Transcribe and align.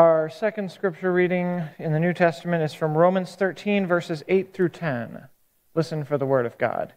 Our 0.00 0.30
second 0.30 0.72
scripture 0.72 1.12
reading 1.12 1.62
in 1.78 1.92
the 1.92 2.00
New 2.00 2.14
Testament 2.14 2.62
is 2.62 2.72
from 2.72 2.96
Romans 2.96 3.34
13, 3.34 3.86
verses 3.86 4.22
8 4.28 4.54
through 4.54 4.70
10. 4.70 5.28
Listen 5.74 6.04
for 6.04 6.16
the 6.16 6.24
word 6.24 6.46
of 6.46 6.56
God. 6.56 6.94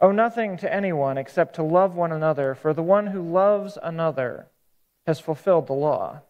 Owe 0.00 0.12
nothing 0.12 0.56
to 0.58 0.72
anyone 0.72 1.18
except 1.18 1.56
to 1.56 1.64
love 1.64 1.96
one 1.96 2.12
another, 2.12 2.54
for 2.54 2.72
the 2.72 2.84
one 2.84 3.08
who 3.08 3.20
loves 3.20 3.76
another 3.82 4.46
has 5.04 5.18
fulfilled 5.18 5.66
the 5.66 5.72
law. 5.72 6.20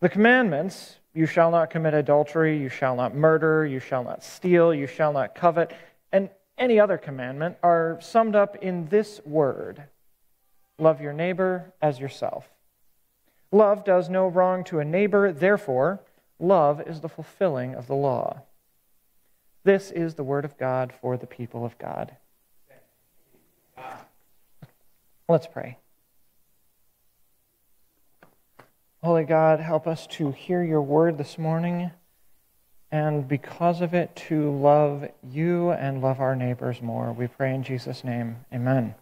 The 0.00 0.08
commandments 0.08 0.96
you 1.14 1.26
shall 1.26 1.52
not 1.52 1.70
commit 1.70 1.94
adultery, 1.94 2.58
you 2.58 2.68
shall 2.68 2.96
not 2.96 3.14
murder, 3.14 3.64
you 3.64 3.78
shall 3.78 4.02
not 4.02 4.24
steal, 4.24 4.74
you 4.74 4.88
shall 4.88 5.12
not 5.12 5.36
covet, 5.36 5.72
and 6.10 6.28
any 6.58 6.80
other 6.80 6.98
commandment 6.98 7.56
are 7.62 8.00
summed 8.00 8.34
up 8.34 8.56
in 8.56 8.88
this 8.88 9.20
word 9.24 9.84
love 10.76 11.00
your 11.00 11.12
neighbor 11.12 11.72
as 11.80 12.00
yourself. 12.00 12.48
Love 13.52 13.84
does 13.84 14.08
no 14.08 14.26
wrong 14.26 14.62
to 14.64 14.78
a 14.78 14.84
neighbor, 14.84 15.32
therefore, 15.32 16.00
love 16.38 16.80
is 16.86 17.00
the 17.00 17.08
fulfilling 17.08 17.74
of 17.74 17.86
the 17.86 17.94
law. 17.94 18.42
This 19.64 19.90
is 19.90 20.14
the 20.14 20.24
word 20.24 20.44
of 20.44 20.56
God 20.56 20.92
for 21.00 21.16
the 21.16 21.26
people 21.26 21.64
of 21.64 21.76
God. 21.78 22.16
Let's 25.28 25.46
pray. 25.46 25.78
Holy 29.02 29.24
God, 29.24 29.60
help 29.60 29.86
us 29.86 30.06
to 30.08 30.30
hear 30.30 30.62
your 30.62 30.82
word 30.82 31.18
this 31.18 31.38
morning 31.38 31.90
and 32.92 33.26
because 33.28 33.80
of 33.80 33.94
it 33.94 34.14
to 34.16 34.50
love 34.50 35.08
you 35.22 35.70
and 35.70 36.02
love 36.02 36.20
our 36.20 36.34
neighbors 36.34 36.82
more. 36.82 37.12
We 37.12 37.28
pray 37.28 37.54
in 37.54 37.62
Jesus' 37.62 38.04
name. 38.04 38.44
Amen. 38.52 38.94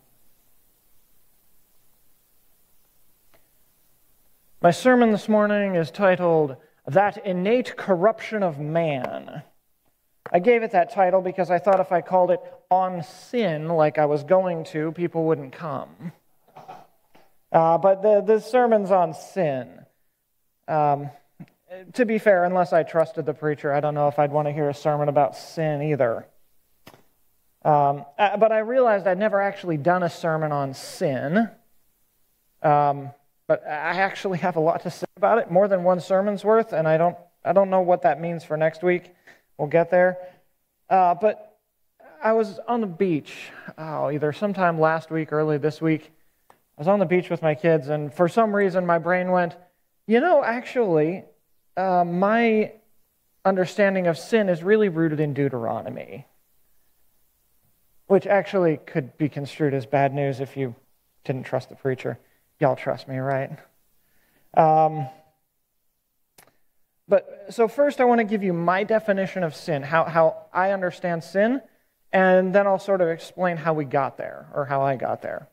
My 4.60 4.72
sermon 4.72 5.12
this 5.12 5.28
morning 5.28 5.76
is 5.76 5.92
titled 5.92 6.56
That 6.84 7.24
Innate 7.24 7.76
Corruption 7.76 8.42
of 8.42 8.58
Man. 8.58 9.44
I 10.32 10.40
gave 10.40 10.64
it 10.64 10.72
that 10.72 10.92
title 10.92 11.20
because 11.20 11.48
I 11.48 11.60
thought 11.60 11.78
if 11.78 11.92
I 11.92 12.00
called 12.00 12.32
it 12.32 12.40
On 12.68 13.04
Sin, 13.04 13.68
like 13.68 13.98
I 13.98 14.06
was 14.06 14.24
going 14.24 14.64
to, 14.64 14.90
people 14.90 15.26
wouldn't 15.26 15.52
come. 15.52 16.10
Uh, 17.52 17.78
but 17.78 18.02
the, 18.02 18.20
the 18.20 18.40
sermon's 18.40 18.90
on 18.90 19.14
sin. 19.14 19.86
Um, 20.66 21.10
to 21.92 22.04
be 22.04 22.18
fair, 22.18 22.42
unless 22.42 22.72
I 22.72 22.82
trusted 22.82 23.26
the 23.26 23.34
preacher, 23.34 23.72
I 23.72 23.78
don't 23.78 23.94
know 23.94 24.08
if 24.08 24.18
I'd 24.18 24.32
want 24.32 24.48
to 24.48 24.52
hear 24.52 24.68
a 24.68 24.74
sermon 24.74 25.08
about 25.08 25.36
sin 25.36 25.82
either. 25.82 26.26
Um, 27.64 28.04
uh, 28.18 28.36
but 28.36 28.50
I 28.50 28.58
realized 28.58 29.06
I'd 29.06 29.18
never 29.18 29.40
actually 29.40 29.76
done 29.76 30.02
a 30.02 30.10
sermon 30.10 30.50
on 30.50 30.74
sin. 30.74 31.48
Um, 32.60 33.12
but 33.48 33.66
I 33.66 34.00
actually 34.00 34.38
have 34.38 34.56
a 34.56 34.60
lot 34.60 34.82
to 34.82 34.90
say 34.90 35.06
about 35.16 35.38
it, 35.38 35.50
more 35.50 35.66
than 35.66 35.82
one 35.82 36.00
sermon's 36.00 36.44
worth, 36.44 36.72
and 36.72 36.86
I 36.86 36.98
don't, 36.98 37.16
I 37.44 37.54
don't 37.54 37.70
know 37.70 37.80
what 37.80 38.02
that 38.02 38.20
means 38.20 38.44
for 38.44 38.56
next 38.56 38.82
week. 38.82 39.10
We'll 39.56 39.68
get 39.68 39.90
there. 39.90 40.18
Uh, 40.88 41.14
but 41.14 41.58
I 42.22 42.32
was 42.32 42.60
on 42.68 42.82
the 42.82 42.86
beach, 42.86 43.48
oh, 43.78 44.10
either 44.10 44.32
sometime 44.32 44.78
last 44.78 45.10
week, 45.10 45.32
or 45.32 45.40
early 45.40 45.56
this 45.56 45.80
week. 45.80 46.12
I 46.50 46.54
was 46.80 46.88
on 46.88 46.98
the 46.98 47.06
beach 47.06 47.30
with 47.30 47.40
my 47.40 47.54
kids, 47.54 47.88
and 47.88 48.12
for 48.12 48.28
some 48.28 48.54
reason, 48.54 48.84
my 48.84 48.98
brain 48.98 49.30
went, 49.30 49.56
you 50.06 50.20
know, 50.20 50.44
actually, 50.44 51.24
uh, 51.76 52.04
my 52.04 52.72
understanding 53.46 54.06
of 54.08 54.18
sin 54.18 54.50
is 54.50 54.62
really 54.62 54.90
rooted 54.90 55.20
in 55.20 55.32
Deuteronomy, 55.32 56.26
which 58.08 58.26
actually 58.26 58.76
could 58.76 59.16
be 59.16 59.30
construed 59.30 59.72
as 59.72 59.86
bad 59.86 60.12
news 60.12 60.38
if 60.38 60.54
you 60.54 60.74
didn't 61.24 61.44
trust 61.44 61.70
the 61.70 61.76
preacher. 61.76 62.18
Y'all 62.60 62.76
trust 62.76 63.06
me, 63.06 63.18
right? 63.18 63.50
Um, 64.54 65.06
but 67.06 67.46
so, 67.50 67.68
first, 67.68 68.00
I 68.00 68.04
want 68.04 68.18
to 68.18 68.24
give 68.24 68.42
you 68.42 68.52
my 68.52 68.84
definition 68.84 69.44
of 69.44 69.54
sin, 69.54 69.82
how, 69.82 70.04
how 70.04 70.46
I 70.52 70.72
understand 70.72 71.22
sin, 71.22 71.62
and 72.12 72.54
then 72.54 72.66
I'll 72.66 72.78
sort 72.78 73.00
of 73.00 73.08
explain 73.08 73.56
how 73.56 73.74
we 73.74 73.84
got 73.84 74.18
there, 74.18 74.48
or 74.54 74.64
how 74.66 74.82
I 74.82 74.96
got 74.96 75.22
there. 75.22 75.48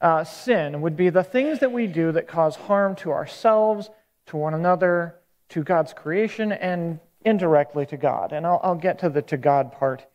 Uh, 0.00 0.24
sin 0.24 0.82
would 0.82 0.96
be 0.96 1.08
the 1.08 1.24
things 1.24 1.60
that 1.60 1.72
we 1.72 1.86
do 1.86 2.12
that 2.12 2.28
cause 2.28 2.54
harm 2.54 2.94
to 2.96 3.10
ourselves, 3.10 3.88
to 4.26 4.36
one 4.36 4.52
another, 4.52 5.16
to 5.48 5.62
God's 5.62 5.92
creation, 5.92 6.52
and 6.52 7.00
indirectly 7.24 7.86
to 7.86 7.96
God. 7.96 8.32
And 8.32 8.46
I'll, 8.46 8.60
I'll 8.62 8.74
get 8.74 8.98
to 9.00 9.08
the 9.08 9.22
to 9.22 9.36
God 9.36 9.72
part 9.72 10.06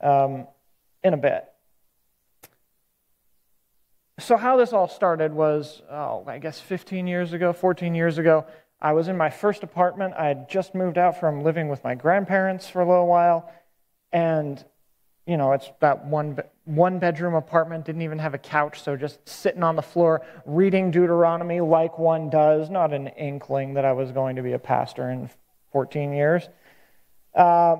um, 0.00 0.46
in 1.02 1.12
a 1.12 1.16
bit 1.16 1.44
so 4.18 4.36
how 4.36 4.56
this 4.56 4.72
all 4.72 4.88
started 4.88 5.32
was, 5.32 5.82
oh, 5.90 6.24
I 6.26 6.38
guess 6.38 6.60
15 6.60 7.06
years 7.06 7.32
ago, 7.32 7.52
14 7.52 7.94
years 7.94 8.18
ago. 8.18 8.46
I 8.80 8.92
was 8.92 9.08
in 9.08 9.16
my 9.16 9.30
first 9.30 9.62
apartment. 9.62 10.14
I 10.18 10.26
had 10.28 10.48
just 10.48 10.74
moved 10.74 10.98
out 10.98 11.18
from 11.18 11.42
living 11.42 11.68
with 11.68 11.82
my 11.82 11.94
grandparents 11.94 12.68
for 12.68 12.82
a 12.82 12.88
little 12.88 13.06
while, 13.06 13.50
and 14.12 14.62
you 15.26 15.36
know, 15.36 15.52
it's 15.52 15.70
that 15.80 16.04
one 16.04 16.38
one 16.64 16.98
bedroom 16.98 17.34
apartment. 17.34 17.84
Didn't 17.84 18.02
even 18.02 18.18
have 18.18 18.34
a 18.34 18.38
couch, 18.38 18.82
so 18.82 18.96
just 18.96 19.26
sitting 19.28 19.62
on 19.62 19.76
the 19.76 19.82
floor 19.82 20.24
reading 20.44 20.90
Deuteronomy 20.90 21.60
like 21.60 21.98
one 21.98 22.30
does. 22.30 22.70
Not 22.70 22.92
an 22.92 23.08
inkling 23.08 23.74
that 23.74 23.84
I 23.84 23.92
was 23.92 24.12
going 24.12 24.36
to 24.36 24.42
be 24.42 24.52
a 24.52 24.58
pastor 24.58 25.10
in 25.10 25.30
14 25.72 26.12
years. 26.12 26.48
Uh, 27.34 27.76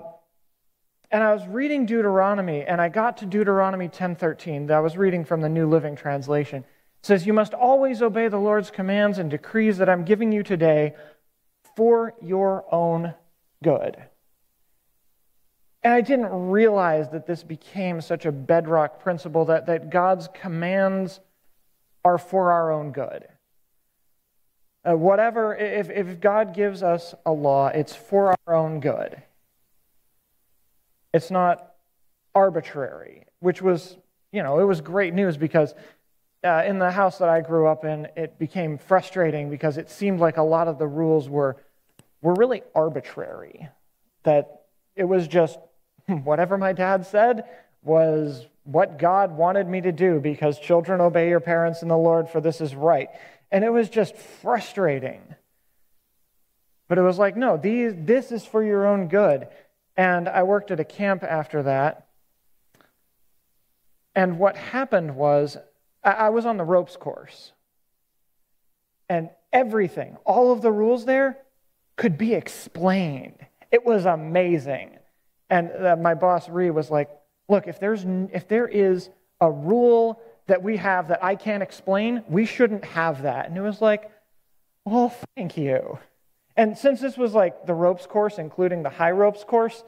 and 1.17 1.25
I 1.25 1.33
was 1.33 1.49
reading 1.49 1.87
Deuteronomy, 1.87 2.65
and 2.65 2.79
I 2.79 2.91
got 2.91 3.17
to 3.17 3.25
Deuteronomy 3.25 3.89
10:13. 3.89 4.71
I 4.71 4.81
was 4.81 4.99
reading 4.99 5.25
from 5.25 5.41
the 5.41 5.49
New 5.49 5.67
Living 5.67 5.97
Translation. 5.97 6.59
It 6.63 7.07
says, 7.07 7.27
"You 7.27 7.33
must 7.33 7.55
always 7.55 8.03
obey 8.03 8.29
the 8.29 8.37
Lord's 8.37 8.71
commands 8.71 9.17
and 9.17 9.31
decrees 9.31 9.79
that 9.79 9.89
I'm 9.89 10.05
giving 10.05 10.31
you 10.31 10.43
today 10.43 10.95
for 11.75 12.13
your 12.21 12.67
own 12.71 13.15
good." 13.63 13.97
And 15.83 15.95
I 15.95 16.03
didn't 16.03 16.51
realize 16.51 17.09
that 17.13 17.25
this 17.25 17.43
became 17.43 18.03
such 18.03 18.27
a 18.27 18.33
bedrock 18.33 19.01
principle 19.01 19.47
that, 19.47 19.65
that 19.65 19.89
God's 19.89 20.29
commands 20.35 21.21
are 22.05 22.19
for 22.19 22.53
our 22.53 22.71
own 22.71 22.93
good. 22.93 23.27
Uh, 24.87 24.99
whatever, 24.99 25.57
if, 25.57 25.89
if 25.89 26.21
God 26.21 26.53
gives 26.53 26.83
us 26.83 27.15
a 27.25 27.33
law, 27.33 27.69
it's 27.69 27.97
for 27.97 28.37
our 28.47 28.55
own 28.55 28.81
good. 28.81 29.23
It's 31.17 31.31
not 31.31 31.73
arbitrary, 32.35 33.25
which 33.41 33.63
was, 33.63 33.97
you 34.33 34.43
know, 34.43 34.61
it 34.61 34.65
was 34.65 34.83
great 34.83 35.15
news 35.15 35.39
because 35.39 35.75
uh, 36.45 36.63
in 36.67 36.79
the 36.79 36.91
house 36.91 37.17
that 37.19 37.31
I 37.31 37.41
grew 37.41 37.67
up 37.67 37.87
in, 37.87 38.07
it 38.17 38.39
became 38.39 38.77
frustrating 38.77 39.49
because 39.49 39.79
it 39.79 39.91
seemed 39.91 40.21
like 40.21 40.37
a 40.37 40.43
lot 40.43 40.69
of 40.69 40.79
the 40.79 40.87
rules 40.87 41.27
were, 41.27 41.57
were 42.21 42.35
really 42.35 42.63
arbitrary. 42.75 43.67
That 44.25 44.65
it 44.95 45.05
was 45.05 45.27
just 45.27 45.59
whatever 46.07 46.59
my 46.59 46.75
dad 46.75 47.07
said 47.07 47.45
was 47.83 48.47
what 48.65 48.99
God 48.99 49.33
wanted 49.33 49.67
me 49.67 49.81
to 49.81 49.93
do 49.93 50.21
because 50.21 50.59
children 50.59 51.01
obey 51.01 51.31
your 51.31 51.41
parents 51.41 51.81
in 51.81 51.89
the 51.89 51.97
Lord, 51.97 52.29
for 52.29 52.43
this 52.43 52.61
is 52.61 52.75
right. 52.75 53.09
And 53.51 53.65
it 53.65 53.71
was 53.71 53.89
just 53.89 54.17
frustrating. 54.17 55.23
But 56.89 56.99
it 56.99 57.03
was 57.03 57.19
like, 57.19 57.37
no, 57.37 57.57
these, 57.57 57.95
this 57.97 58.33
is 58.33 58.45
for 58.45 58.63
your 58.63 58.87
own 58.87 59.09
good. 59.09 59.49
And 59.97 60.29
I 60.29 60.43
worked 60.43 60.71
at 60.71 60.81
a 60.81 60.85
camp 60.85 61.23
after 61.23 61.63
that. 61.63 62.07
And 64.15 64.39
what 64.39 64.57
happened 64.57 65.17
was, 65.17 65.57
I 66.03 66.31
was 66.31 66.47
on 66.47 66.57
the 66.57 66.65
ropes 66.65 66.97
course. 66.97 67.53
And 69.09 69.31
everything, 69.53 70.17
all 70.25 70.53
of 70.53 70.63
the 70.63 70.73
rules 70.73 71.05
there, 71.05 71.39
could 71.97 72.19
be 72.19 72.35
explained. 72.35 73.39
It 73.71 73.85
was 73.85 74.05
amazing. 74.05 74.99
And 75.49 75.71
uh, 75.71 75.97
my 75.97 76.15
boss, 76.15 76.49
Ree, 76.49 76.71
was 76.71 76.91
like, 76.91 77.11
look, 77.49 77.67
if, 77.67 77.79
there's, 77.79 78.05
if 78.33 78.49
there 78.49 78.67
is 78.67 79.09
a 79.41 79.51
rule 79.51 80.21
that 80.47 80.63
we 80.63 80.77
have 80.77 81.09
that 81.09 81.23
I 81.23 81.35
can't 81.35 81.63
explain, 81.63 82.23
we 82.29 82.47
shouldn't 82.47 82.85
have 82.85 83.23
that. 83.23 83.49
And 83.49 83.57
it 83.57 83.63
was 83.63 83.81
like, 83.81 84.11
well, 84.85 85.15
thank 85.37 85.57
you. 85.57 85.99
And 86.57 86.77
since 86.77 87.01
this 87.01 87.19
was 87.19 87.35
like 87.35 87.67
the 87.67 87.75
ropes 87.75 88.07
course, 88.07 88.39
including 88.39 88.83
the 88.83 88.91
high 88.91 89.11
ropes 89.11 89.45
course, 89.45 89.85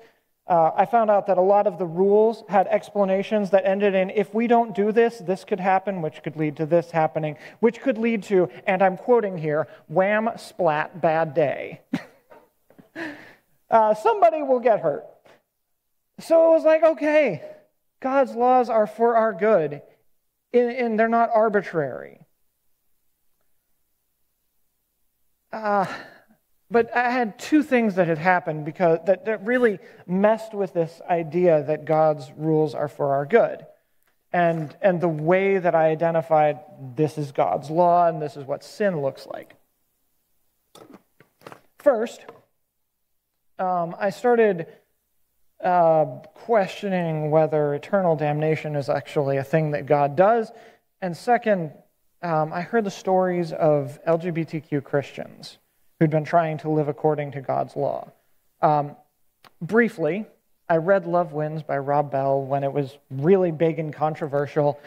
uh, 0.49 0.70
I 0.75 0.87
found 0.87 1.11
out 1.11 1.26
that 1.26 1.37
a 1.37 1.43
lot 1.43 1.67
of 1.67 1.79
the 1.79 1.87
rules 1.87 2.43
had 2.49 2.67
explanations 2.69 3.50
that 3.50 3.67
ended 3.67 3.94
in 3.94 4.09
if 4.11 4.32
we 4.32 4.47
don't 4.47 4.75
do 4.75 4.93
this, 4.93 5.19
this 5.19 5.44
could 5.44 5.61
happen, 5.61 6.00
which 6.00 6.23
could 6.23 6.37
lead 6.37 6.56
to 6.56 6.67
this 6.67 6.91
happening, 6.91 7.37
which 7.61 7.81
could 7.81 7.99
lead 7.99 8.23
to, 8.25 8.49
and 8.67 8.82
I'm 8.82 8.97
quoting 8.97 9.37
here, 9.37 9.69
wham, 9.88 10.31
splat, 10.37 11.03
bad 11.03 11.35
day. 11.35 11.82
uh, 13.71 13.94
somebody 13.94 14.43
will 14.43 14.61
get 14.61 14.81
hurt. 14.81 15.05
So 16.21 16.50
it 16.50 16.55
was 16.55 16.64
like, 16.64 16.82
okay, 16.82 17.43
God's 18.00 18.35
laws 18.35 18.71
are 18.71 18.87
for 18.87 19.17
our 19.17 19.35
good, 19.35 19.82
and 20.55 20.99
they're 20.99 21.09
not 21.09 21.31
arbitrary. 21.35 22.21
Uh, 25.53 25.87
but 26.70 26.94
I 26.94 27.11
had 27.11 27.38
two 27.38 27.62
things 27.62 27.94
that 27.94 28.09
had 28.09 28.19
happened 28.19 28.65
because 28.65 28.99
that, 29.06 29.25
that 29.25 29.44
really 29.44 29.79
messed 30.06 30.53
with 30.53 30.75
this 30.75 31.00
idea 31.09 31.62
that 31.62 31.87
God's 31.87 32.31
rules 32.37 32.75
are 32.75 32.88
for 32.88 33.15
our 33.15 33.25
good. 33.25 33.65
And, 34.32 34.76
and 34.82 35.00
the 35.00 35.09
way 35.09 35.56
that 35.59 35.75
I 35.75 35.88
identified 35.88 36.61
this 36.94 37.17
is 37.17 37.32
God's 37.32 37.70
law 37.70 38.06
and 38.06 38.20
this 38.20 38.37
is 38.37 38.44
what 38.44 38.62
sin 38.62 39.00
looks 39.00 39.26
like. 39.26 39.55
First, 41.79 42.26
um, 43.59 43.97
I 43.99 44.11
started 44.11 44.67
uh, 45.64 46.05
questioning 46.35 47.31
whether 47.31 47.73
eternal 47.73 48.14
damnation 48.14 48.76
is 48.76 48.91
actually 48.91 49.38
a 49.38 49.44
thing 49.44 49.71
that 49.71 49.87
God 49.87 50.17
does. 50.17 50.53
And 51.00 51.17
second, 51.17 51.73
um, 52.21 52.53
I 52.53 52.61
heard 52.61 52.85
the 52.85 52.91
stories 52.91 53.53
of 53.53 53.99
LGBTQ 54.06 54.85
Christians 54.85 55.56
who'd 55.99 56.11
been 56.11 56.25
trying 56.25 56.59
to 56.59 56.71
live 56.71 56.89
according 56.89 57.33
to 57.33 57.41
God's 57.41 57.77
law. 57.77 58.11
Um, 58.62 58.97
briefly, 59.61 60.27
I 60.69 60.77
read 60.77 61.06
Love 61.06 61.33
Wins 61.33 61.62
by 61.62 61.79
Rob 61.79 62.11
Bell 62.11 62.43
when 62.43 62.62
it 62.62 62.73
was 62.73 62.97
really 63.11 63.50
big 63.50 63.79
and 63.79 63.93
controversial. 63.93 64.79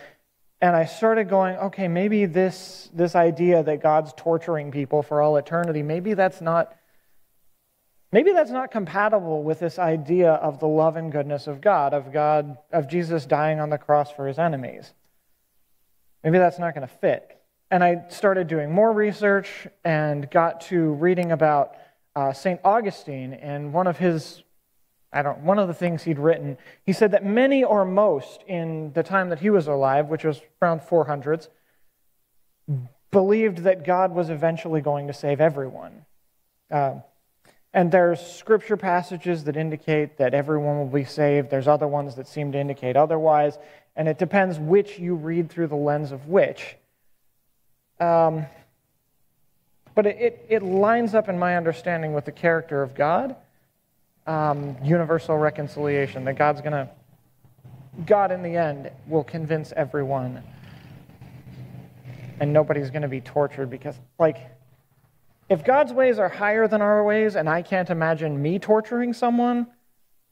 And 0.61 0.75
I 0.75 0.85
started 0.85 1.27
going, 1.27 1.57
okay, 1.57 1.87
maybe 1.87 2.25
this, 2.25 2.89
this 2.93 3.15
idea 3.15 3.63
that 3.63 3.81
God's 3.81 4.13
torturing 4.15 4.71
people 4.71 5.01
for 5.01 5.21
all 5.21 5.37
eternity, 5.37 5.81
maybe 5.81 6.13
that's 6.13 6.41
not 6.41 6.75
maybe 8.11 8.33
that's 8.33 8.51
not 8.51 8.71
compatible 8.71 9.41
with 9.41 9.59
this 9.59 9.79
idea 9.79 10.33
of 10.33 10.59
the 10.59 10.67
love 10.67 10.97
and 10.97 11.11
goodness 11.11 11.47
of 11.47 11.61
God, 11.61 11.93
of 11.93 12.11
God, 12.11 12.57
of 12.71 12.89
Jesus 12.89 13.25
dying 13.25 13.59
on 13.59 13.69
the 13.69 13.77
cross 13.77 14.11
for 14.11 14.27
his 14.27 14.37
enemies. 14.37 14.93
Maybe 16.23 16.37
that's 16.37 16.59
not 16.59 16.75
going 16.75 16.87
to 16.87 16.93
fit. 16.93 17.40
And 17.71 17.85
I 17.85 18.03
started 18.09 18.47
doing 18.47 18.69
more 18.69 18.91
research 18.91 19.65
and 19.85 20.29
got 20.29 20.59
to 20.61 20.91
reading 20.95 21.31
about 21.31 21.75
uh, 22.17 22.33
St. 22.33 22.59
Augustine 22.65 23.33
and 23.33 23.71
one 23.71 23.87
of 23.87 23.97
his, 23.97 24.43
I 25.13 25.21
don't, 25.21 25.39
one 25.39 25.57
of 25.57 25.69
the 25.69 25.73
things 25.73 26.03
he'd 26.03 26.19
written. 26.19 26.57
He 26.85 26.91
said 26.91 27.11
that 27.11 27.25
many 27.25 27.63
or 27.63 27.85
most 27.85 28.43
in 28.45 28.91
the 28.91 29.03
time 29.03 29.29
that 29.29 29.39
he 29.39 29.49
was 29.49 29.67
alive, 29.67 30.09
which 30.09 30.25
was 30.25 30.41
around 30.61 30.81
400s, 30.81 31.47
believed 33.09 33.59
that 33.59 33.85
God 33.85 34.13
was 34.13 34.29
eventually 34.29 34.81
going 34.81 35.07
to 35.07 35.13
save 35.13 35.39
everyone. 35.39 36.05
Uh, 36.69 36.95
and 37.73 37.89
there's 37.89 38.19
scripture 38.19 38.75
passages 38.75 39.45
that 39.45 39.55
indicate 39.55 40.17
that 40.17 40.33
everyone 40.33 40.77
will 40.77 40.87
be 40.87 41.05
saved. 41.05 41.49
There's 41.49 41.69
other 41.69 41.87
ones 41.87 42.15
that 42.15 42.27
seem 42.27 42.51
to 42.51 42.59
indicate 42.59 42.97
otherwise. 42.97 43.57
And 43.95 44.09
it 44.09 44.17
depends 44.17 44.59
which 44.59 44.99
you 44.99 45.15
read 45.15 45.49
through 45.49 45.67
the 45.67 45.75
lens 45.77 46.11
of 46.11 46.27
which. 46.27 46.75
Um, 48.01 48.47
but 49.93 50.07
it, 50.07 50.17
it, 50.17 50.45
it, 50.49 50.63
lines 50.63 51.13
up 51.13 51.29
in 51.29 51.37
my 51.37 51.55
understanding 51.55 52.13
with 52.13 52.25
the 52.25 52.31
character 52.31 52.81
of 52.81 52.95
God. 52.95 53.35
Um, 54.25 54.75
universal 54.83 55.37
reconciliation, 55.37 56.25
that 56.25 56.35
God's 56.35 56.61
going 56.61 56.71
to, 56.71 56.89
God 58.07 58.31
in 58.31 58.41
the 58.41 58.57
end 58.57 58.89
will 59.07 59.23
convince 59.23 59.71
everyone. 59.73 60.41
And 62.39 62.51
nobody's 62.51 62.89
going 62.89 63.03
to 63.03 63.07
be 63.07 63.21
tortured 63.21 63.69
because, 63.69 63.99
like, 64.17 64.37
if 65.47 65.63
God's 65.63 65.93
ways 65.93 66.17
are 66.17 66.29
higher 66.29 66.67
than 66.67 66.81
our 66.81 67.03
ways 67.03 67.35
and 67.35 67.47
I 67.47 67.61
can't 67.61 67.89
imagine 67.91 68.41
me 68.41 68.57
torturing 68.57 69.13
someone, 69.13 69.67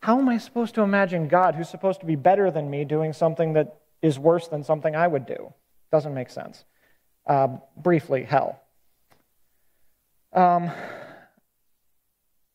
how 0.01 0.18
am 0.18 0.27
I 0.27 0.39
supposed 0.39 0.74
to 0.75 0.81
imagine 0.81 1.27
God, 1.27 1.54
who's 1.54 1.69
supposed 1.69 2.00
to 2.00 2.07
be 2.07 2.16
better 2.16 2.50
than 2.50 2.68
me, 2.69 2.83
doing 2.83 3.13
something 3.13 3.54
that 3.54 3.80
is 4.01 4.18
worse 4.18 4.48
than 4.48 4.63
something 4.63 4.95
I 4.95 5.07
would 5.07 5.27
do? 5.27 5.54
Doesn't 5.92 6.16
make 6.16 6.31
sense. 6.31 6.63
Uh, 7.30 7.60
briefly, 7.78 8.24
hell. 8.24 8.60
Um, 10.34 10.72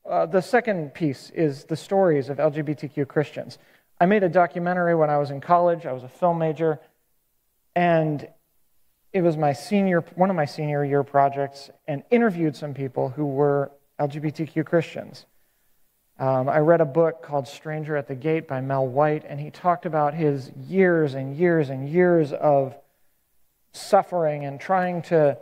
uh, 0.04 0.26
the 0.26 0.40
second 0.40 0.92
piece 0.94 1.30
is 1.30 1.62
the 1.62 1.76
stories 1.76 2.28
of 2.28 2.38
LGBTQ 2.38 3.06
Christians. 3.06 3.58
I 4.00 4.06
made 4.06 4.24
a 4.24 4.28
documentary 4.28 4.96
when 4.96 5.10
I 5.10 5.18
was 5.18 5.30
in 5.30 5.40
college. 5.40 5.86
I 5.86 5.92
was 5.92 6.02
a 6.02 6.08
film 6.08 6.40
major, 6.40 6.80
and 7.76 8.26
it 9.12 9.22
was 9.22 9.36
my 9.36 9.52
senior, 9.52 10.00
one 10.16 10.28
of 10.28 10.34
my 10.34 10.44
senior 10.44 10.84
year 10.84 11.04
projects, 11.04 11.70
and 11.86 12.02
interviewed 12.10 12.56
some 12.56 12.74
people 12.74 13.10
who 13.10 13.26
were 13.26 13.70
LGBTQ 14.00 14.66
Christians. 14.66 15.24
Um, 16.18 16.48
I 16.48 16.58
read 16.58 16.80
a 16.80 16.84
book 16.84 17.22
called 17.22 17.46
Stranger 17.46 17.96
at 17.96 18.08
the 18.08 18.16
Gate 18.16 18.48
by 18.48 18.60
Mel 18.60 18.88
White, 18.88 19.24
and 19.24 19.38
he 19.38 19.52
talked 19.52 19.86
about 19.86 20.14
his 20.14 20.50
years 20.68 21.14
and 21.14 21.36
years 21.36 21.70
and 21.70 21.88
years 21.88 22.32
of 22.32 22.74
suffering 23.74 24.44
and 24.44 24.58
trying 24.60 25.02
to 25.02 25.36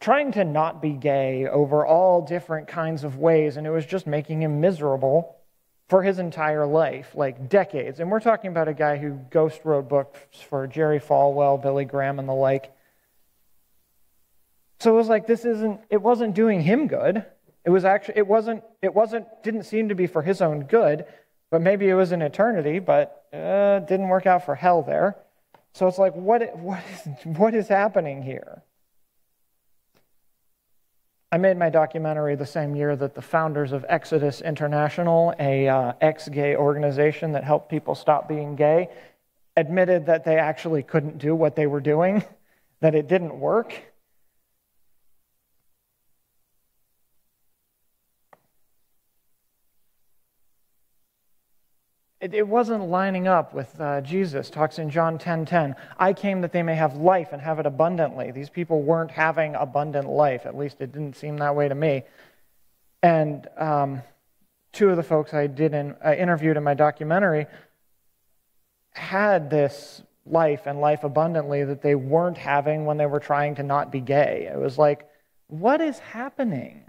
trying 0.00 0.30
to 0.30 0.44
not 0.44 0.80
be 0.80 0.92
gay 0.92 1.46
over 1.48 1.84
all 1.84 2.22
different 2.22 2.68
kinds 2.68 3.02
of 3.02 3.16
ways, 3.16 3.56
and 3.56 3.66
it 3.66 3.70
was 3.70 3.84
just 3.84 4.06
making 4.06 4.40
him 4.40 4.60
miserable 4.60 5.36
for 5.88 6.02
his 6.02 6.18
entire 6.18 6.66
life, 6.66 7.14
like 7.14 7.48
decades. 7.48 7.98
And 7.98 8.10
we're 8.10 8.20
talking 8.20 8.50
about 8.50 8.68
a 8.68 8.74
guy 8.74 8.96
who 8.96 9.18
ghost 9.30 9.62
wrote 9.64 9.88
books 9.88 10.20
for 10.48 10.66
Jerry 10.66 11.00
Falwell, 11.00 11.60
Billy 11.60 11.84
Graham, 11.84 12.18
and 12.18 12.28
the 12.28 12.34
like. 12.34 12.72
So 14.80 14.92
it 14.92 14.96
was 14.96 15.08
like 15.08 15.26
this 15.26 15.44
isn't 15.44 15.80
it 15.90 16.00
wasn't 16.00 16.34
doing 16.34 16.60
him 16.62 16.86
good. 16.86 17.24
It 17.64 17.70
was 17.70 17.84
actually 17.84 18.18
it 18.18 18.26
wasn't 18.26 18.62
it 18.82 18.94
wasn't 18.94 19.26
didn't 19.42 19.64
seem 19.64 19.88
to 19.88 19.94
be 19.94 20.06
for 20.06 20.22
his 20.22 20.40
own 20.40 20.64
good, 20.64 21.06
but 21.50 21.60
maybe 21.60 21.88
it 21.88 21.94
was 21.94 22.12
an 22.12 22.22
eternity, 22.22 22.78
but 22.78 23.24
uh, 23.32 23.80
didn't 23.80 24.08
work 24.08 24.26
out 24.26 24.44
for 24.44 24.54
hell 24.54 24.82
there. 24.82 25.16
So 25.78 25.86
it's 25.86 25.96
like 25.96 26.16
what 26.16 26.58
what 26.58 26.82
is 26.92 27.14
what 27.24 27.54
is 27.54 27.68
happening 27.68 28.20
here? 28.20 28.64
I 31.30 31.38
made 31.38 31.56
my 31.56 31.70
documentary 31.70 32.34
the 32.34 32.46
same 32.46 32.74
year 32.74 32.96
that 32.96 33.14
the 33.14 33.22
founders 33.22 33.70
of 33.70 33.84
Exodus 33.88 34.40
International, 34.40 35.32
a 35.38 35.68
uh, 35.68 35.92
ex-gay 36.00 36.56
organization 36.56 37.30
that 37.30 37.44
helped 37.44 37.70
people 37.70 37.94
stop 37.94 38.28
being 38.28 38.56
gay, 38.56 38.88
admitted 39.56 40.06
that 40.06 40.24
they 40.24 40.36
actually 40.36 40.82
couldn't 40.82 41.18
do 41.18 41.32
what 41.36 41.54
they 41.54 41.68
were 41.68 41.80
doing, 41.80 42.24
that 42.80 42.96
it 42.96 43.06
didn't 43.06 43.38
work. 43.38 43.80
It, 52.20 52.34
it 52.34 52.46
wasn't 52.46 52.88
lining 52.88 53.28
up 53.28 53.54
with 53.54 53.80
uh, 53.80 54.00
Jesus. 54.00 54.50
Talks 54.50 54.78
in 54.78 54.90
John 54.90 55.18
10:10. 55.18 55.20
10, 55.20 55.46
10, 55.46 55.76
I 55.98 56.12
came 56.12 56.40
that 56.40 56.52
they 56.52 56.62
may 56.62 56.74
have 56.74 56.96
life 56.96 57.28
and 57.32 57.40
have 57.40 57.58
it 57.58 57.66
abundantly. 57.66 58.30
These 58.32 58.50
people 58.50 58.82
weren't 58.82 59.10
having 59.10 59.54
abundant 59.54 60.08
life. 60.08 60.44
At 60.44 60.56
least 60.56 60.80
it 60.80 60.92
didn't 60.92 61.16
seem 61.16 61.36
that 61.38 61.54
way 61.54 61.68
to 61.68 61.74
me. 61.74 62.02
And 63.02 63.46
um, 63.56 64.02
two 64.72 64.90
of 64.90 64.96
the 64.96 65.02
folks 65.02 65.32
I 65.32 65.46
did 65.46 65.74
in, 65.74 65.94
uh, 66.04 66.14
interviewed 66.14 66.56
in 66.56 66.64
my 66.64 66.74
documentary 66.74 67.46
had 68.92 69.48
this 69.48 70.02
life 70.26 70.66
and 70.66 70.80
life 70.80 71.04
abundantly 71.04 71.64
that 71.64 71.82
they 71.82 71.94
weren't 71.94 72.36
having 72.36 72.84
when 72.84 72.96
they 72.96 73.06
were 73.06 73.20
trying 73.20 73.54
to 73.56 73.62
not 73.62 73.92
be 73.92 74.00
gay. 74.00 74.48
It 74.52 74.58
was 74.58 74.76
like, 74.76 75.08
what 75.46 75.80
is 75.80 75.98
happening? 76.00 76.84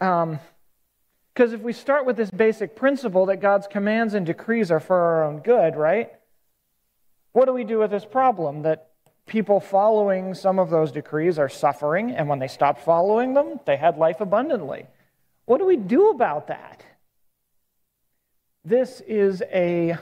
Um, 0.00 0.38
because 1.34 1.52
if 1.52 1.60
we 1.60 1.72
start 1.72 2.06
with 2.06 2.16
this 2.16 2.30
basic 2.30 2.76
principle 2.76 3.26
that 3.26 3.38
God's 3.38 3.66
commands 3.66 4.14
and 4.14 4.26
decrees 4.26 4.70
are 4.70 4.80
for 4.80 4.96
our 4.96 5.24
own 5.24 5.38
good, 5.40 5.76
right? 5.76 6.10
What 7.32 7.46
do 7.46 7.52
we 7.52 7.64
do 7.64 7.78
with 7.78 7.90
this 7.90 8.04
problem? 8.04 8.62
That 8.62 8.90
people 9.26 9.60
following 9.60 10.34
some 10.34 10.58
of 10.58 10.70
those 10.70 10.90
decrees 10.90 11.38
are 11.38 11.48
suffering, 11.48 12.10
and 12.10 12.28
when 12.28 12.40
they 12.40 12.48
stopped 12.48 12.82
following 12.82 13.34
them, 13.34 13.60
they 13.64 13.76
had 13.76 13.96
life 13.96 14.20
abundantly. 14.20 14.86
What 15.46 15.58
do 15.58 15.66
we 15.66 15.76
do 15.76 16.10
about 16.10 16.48
that? 16.48 16.84
This 18.64 19.00
is 19.06 19.42
a 19.52 19.96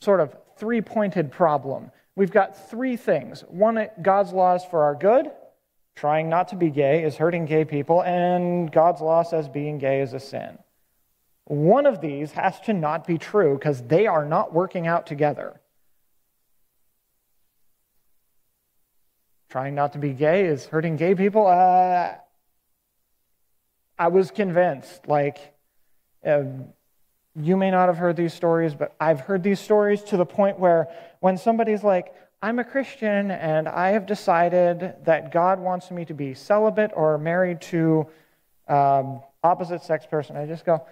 sort 0.00 0.20
of 0.20 0.34
three 0.56 0.80
pointed 0.80 1.30
problem. 1.30 1.90
We've 2.16 2.30
got 2.30 2.70
three 2.70 2.96
things. 2.96 3.42
One, 3.48 3.88
God's 4.00 4.32
laws 4.32 4.64
for 4.64 4.84
our 4.84 4.94
good 4.94 5.30
trying 5.96 6.28
not 6.28 6.48
to 6.48 6.56
be 6.56 6.70
gay 6.70 7.04
is 7.04 7.16
hurting 7.16 7.46
gay 7.46 7.64
people, 7.64 8.02
and 8.02 8.70
God's 8.70 9.00
law 9.00 9.22
says 9.22 9.48
being 9.48 9.78
gay 9.78 10.00
is 10.00 10.12
a 10.12 10.20
sin. 10.20 10.58
One 11.44 11.86
of 11.86 12.00
these 12.00 12.32
has 12.32 12.58
to 12.62 12.72
not 12.72 13.06
be 13.06 13.18
true 13.18 13.54
because 13.54 13.82
they 13.82 14.06
are 14.06 14.24
not 14.24 14.52
working 14.52 14.86
out 14.86 15.06
together. 15.06 15.60
Trying 19.50 19.74
not 19.74 19.92
to 19.92 19.98
be 19.98 20.12
gay 20.12 20.46
is 20.46 20.66
hurting 20.66 20.96
gay 20.96 21.14
people. 21.14 21.46
Uh, 21.46 22.14
I 23.98 24.08
was 24.08 24.30
convinced. 24.30 25.06
Like, 25.06 25.54
uh, 26.26 26.42
you 27.36 27.56
may 27.56 27.70
not 27.70 27.88
have 27.88 27.98
heard 27.98 28.16
these 28.16 28.34
stories, 28.34 28.74
but 28.74 28.94
I've 28.98 29.20
heard 29.20 29.42
these 29.42 29.60
stories 29.60 30.02
to 30.04 30.16
the 30.16 30.26
point 30.26 30.58
where 30.58 30.88
when 31.20 31.36
somebody's 31.36 31.84
like, 31.84 32.12
I'm 32.42 32.58
a 32.58 32.64
Christian 32.64 33.30
and 33.30 33.68
I 33.68 33.90
have 33.90 34.06
decided 34.06 34.94
that 35.04 35.32
God 35.32 35.60
wants 35.60 35.90
me 35.90 36.04
to 36.06 36.14
be 36.14 36.34
celibate 36.34 36.90
or 36.94 37.16
married 37.18 37.60
to 37.62 38.06
um, 38.68 39.22
opposite 39.42 39.82
sex 39.82 40.06
person. 40.06 40.36
I 40.36 40.46
just 40.46 40.64
go, 40.64 40.86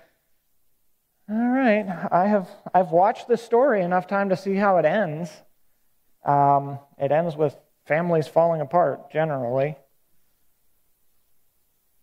all 1.31 1.49
right, 1.49 1.87
I 2.11 2.27
have 2.27 2.49
I've 2.75 2.91
watched 2.91 3.29
this 3.29 3.43
story 3.43 3.83
enough 3.83 4.07
time 4.07 4.31
to 4.31 4.37
see 4.37 4.55
how 4.55 4.79
it 4.79 4.85
ends. 4.85 5.31
Um, 6.25 6.79
it 6.99 7.13
ends 7.13 7.37
with 7.37 7.57
families 7.87 8.27
falling 8.27 8.61
apart 8.61 9.11
generally. 9.13 9.77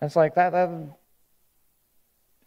It's 0.01 0.15
like 0.15 0.36
that. 0.36 0.51
that 0.51 0.69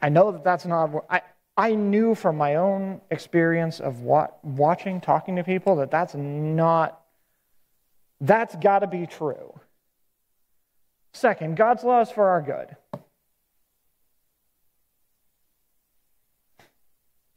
I 0.01 0.09
know 0.09 0.33
that 0.33 0.45
that's 0.45 0.65
not. 0.65 0.91
I 1.09 1.21
I 1.56 1.75
knew 1.75 2.14
from 2.14 2.37
my 2.37 2.56
own 2.56 3.00
experience 3.11 3.78
of 3.80 4.00
what, 4.00 4.42
watching, 4.44 5.00
talking 5.00 5.37
to 5.37 5.44
people, 5.44 5.76
that 5.76 5.90
that's 5.90 6.14
not, 6.14 7.00
that's 8.21 8.56
got 8.56 8.80
to 8.80 8.87
be 8.87 9.06
true. 9.06 9.59
Second, 11.12 11.56
God's 11.56 11.85
law 11.85 12.00
is 12.00 12.11
for 12.11 12.30
our 12.30 12.40
good. 12.40 12.76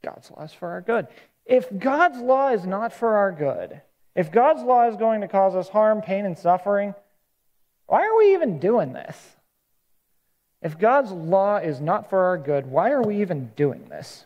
God's 0.01 0.31
law 0.31 0.43
is 0.43 0.53
for 0.53 0.69
our 0.69 0.81
good. 0.81 1.07
If 1.45 1.67
God's 1.77 2.19
law 2.19 2.49
is 2.49 2.65
not 2.65 2.93
for 2.93 3.17
our 3.17 3.31
good, 3.31 3.81
if 4.15 4.31
God's 4.31 4.63
law 4.63 4.87
is 4.87 4.95
going 4.95 5.21
to 5.21 5.27
cause 5.27 5.55
us 5.55 5.67
harm, 5.67 6.01
pain, 6.01 6.25
and 6.25 6.37
suffering, 6.37 6.95
why 7.87 8.07
are 8.07 8.17
we 8.17 8.33
even 8.33 8.59
doing 8.59 8.93
this? 8.93 9.34
If 10.65 10.79
God's 10.79 11.11
law 11.11 11.57
is 11.57 11.79
not 11.79 12.09
for 12.09 12.23
our 12.23 12.39
good, 12.39 12.65
why 12.65 12.89
are 12.89 13.03
we 13.03 13.21
even 13.21 13.51
doing 13.55 13.87
this? 13.87 14.25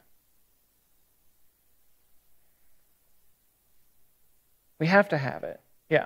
We 4.79 4.87
have 4.87 5.09
to 5.09 5.17
have 5.17 5.43
it, 5.43 5.59
yeah. 5.89 6.05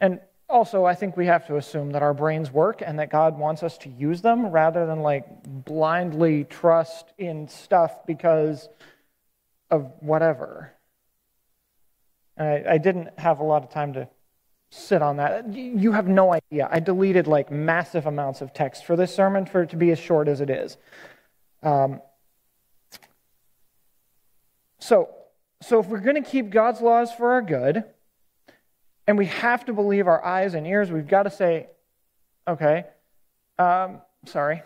And 0.00 0.18
also, 0.48 0.86
I 0.86 0.94
think 0.94 1.14
we 1.14 1.26
have 1.26 1.46
to 1.48 1.58
assume 1.58 1.90
that 1.90 2.02
our 2.02 2.14
brains 2.14 2.50
work 2.50 2.82
and 2.84 2.98
that 3.00 3.10
God 3.10 3.38
wants 3.38 3.62
us 3.62 3.76
to 3.78 3.90
use 3.90 4.22
them 4.22 4.46
rather 4.46 4.86
than 4.86 5.00
like 5.00 5.26
blindly 5.44 6.44
trust 6.44 7.12
in 7.18 7.48
stuff 7.48 8.06
because 8.06 8.66
of 9.70 9.92
whatever. 10.00 10.72
I, 12.38 12.64
I 12.66 12.78
didn't 12.78 13.10
have 13.18 13.40
a 13.40 13.44
lot 13.44 13.62
of 13.62 13.68
time 13.68 13.92
to 13.92 14.08
sit 14.70 15.02
on 15.02 15.16
that. 15.16 15.52
You 15.52 15.92
have 15.92 16.08
no 16.08 16.32
idea. 16.32 16.68
I 16.70 16.80
deleted 16.80 17.26
like 17.26 17.50
massive 17.50 18.06
amounts 18.06 18.40
of 18.40 18.54
text 18.54 18.84
for 18.84 18.96
this 18.96 19.14
sermon 19.14 19.46
for 19.46 19.62
it 19.62 19.70
to 19.70 19.76
be 19.76 19.90
as 19.90 19.98
short 19.98 20.28
as 20.28 20.40
it 20.40 20.48
is. 20.48 20.76
Um, 21.62 22.00
so, 24.78 25.10
so 25.60 25.80
if 25.80 25.86
we're 25.86 26.00
going 26.00 26.22
to 26.22 26.28
keep 26.28 26.50
God's 26.50 26.80
laws 26.80 27.12
for 27.12 27.32
our 27.32 27.42
good, 27.42 27.84
and 29.06 29.18
we 29.18 29.26
have 29.26 29.64
to 29.64 29.72
believe 29.72 30.06
our 30.06 30.24
eyes 30.24 30.54
and 30.54 30.66
ears, 30.66 30.90
we've 30.90 31.08
got 31.08 31.24
to 31.24 31.30
say, 31.30 31.68
okay, 32.46 32.84
um, 33.58 34.00
sorry. 34.24 34.62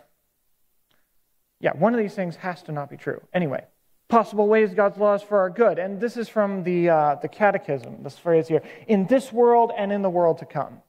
Yeah, 1.60 1.72
one 1.72 1.94
of 1.94 2.00
these 2.00 2.14
things 2.14 2.36
has 2.36 2.62
to 2.64 2.72
not 2.72 2.90
be 2.90 2.98
true. 2.98 3.22
Anyway, 3.32 3.64
possible 4.08 4.46
ways 4.46 4.74
God's 4.74 4.98
laws 4.98 5.22
for 5.22 5.38
our 5.38 5.50
good. 5.50 5.78
And 5.78 6.00
this 6.00 6.16
is 6.16 6.28
from 6.28 6.62
the, 6.62 6.90
uh, 6.90 7.14
the 7.16 7.28
Catechism, 7.28 8.02
this 8.02 8.18
phrase 8.18 8.48
here 8.48 8.62
in 8.86 9.06
this 9.06 9.32
world 9.32 9.72
and 9.76 9.92
in 9.92 10.02
the 10.02 10.10
world 10.10 10.38
to 10.38 10.46
come. 10.46 10.80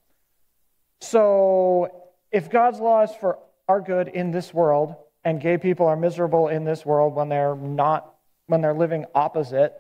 So, 1.02 2.04
if 2.32 2.50
God's 2.50 2.80
law 2.80 3.04
is 3.04 3.12
for 3.20 3.40
our 3.68 3.82
good 3.82 4.08
in 4.08 4.32
this 4.32 4.54
world, 4.54 4.96
and 5.24 5.42
gay 5.42 5.58
people 5.58 5.88
are 5.88 5.96
miserable 5.96 6.48
in 6.48 6.64
this 6.64 6.86
world 6.86 7.16
when 7.16 7.30
they're 7.30 7.56
not, 7.56 8.14
when 8.46 8.62
they're 8.62 8.74
living 8.74 9.06
opposite 9.16 9.74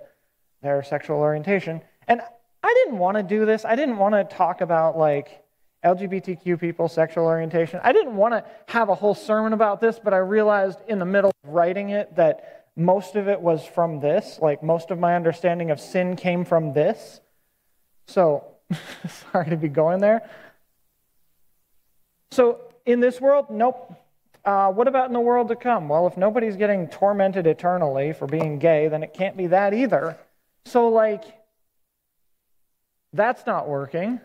their 0.61 0.81
sexual 0.83 1.17
orientation. 1.17 1.81
And 2.07 2.21
I 2.63 2.73
didn't 2.83 2.97
want 2.97 3.17
to 3.17 3.23
do 3.23 3.45
this. 3.45 3.63
I 3.63 3.75
didn't 3.75 3.97
want 3.97 4.15
to 4.15 4.35
talk 4.35 4.61
about 4.61 4.97
like 4.97 5.43
LGBTQ 5.83 6.59
people, 6.59 6.87
sexual 6.87 7.25
orientation. 7.25 7.79
I 7.83 7.93
didn't 7.93 8.15
want 8.15 8.33
to 8.33 8.43
have 8.67 8.89
a 8.89 8.95
whole 8.95 9.13
sermon 9.13 9.53
about 9.53 9.79
this, 9.79 9.99
but 10.03 10.15
I 10.15 10.17
realized 10.17 10.79
in 10.87 10.97
the 10.97 11.05
middle 11.05 11.31
of 11.43 11.53
writing 11.53 11.89
it 11.89 12.15
that 12.15 12.64
most 12.75 13.15
of 13.15 13.27
it 13.27 13.39
was 13.39 13.65
from 13.65 13.99
this. 13.99 14.39
Like, 14.41 14.61
most 14.61 14.91
of 14.91 14.99
my 14.99 15.15
understanding 15.15 15.71
of 15.71 15.79
sin 15.79 16.15
came 16.15 16.45
from 16.45 16.73
this. 16.73 17.21
So, 18.07 18.45
sorry 19.31 19.49
to 19.49 19.57
be 19.57 19.69
going 19.69 20.01
there. 20.01 20.29
So, 22.31 22.59
in 22.85 22.99
this 22.99 23.21
world, 23.21 23.47
nope. 23.49 23.93
Uh, 24.43 24.71
what 24.71 24.87
about 24.87 25.07
in 25.07 25.13
the 25.13 25.19
world 25.19 25.47
to 25.47 25.55
come? 25.55 25.89
Well, 25.89 26.05
if 26.05 26.17
nobody's 26.17 26.55
getting 26.55 26.87
tormented 26.87 27.47
eternally 27.47 28.13
for 28.13 28.27
being 28.27 28.59
gay, 28.59 28.87
then 28.89 29.01
it 29.01 29.13
can't 29.13 29.35
be 29.35 29.47
that 29.47 29.73
either. 29.73 30.17
So, 30.65 30.89
like, 30.89 31.23
that's 33.13 33.45
not 33.45 33.67
working. 33.67 34.19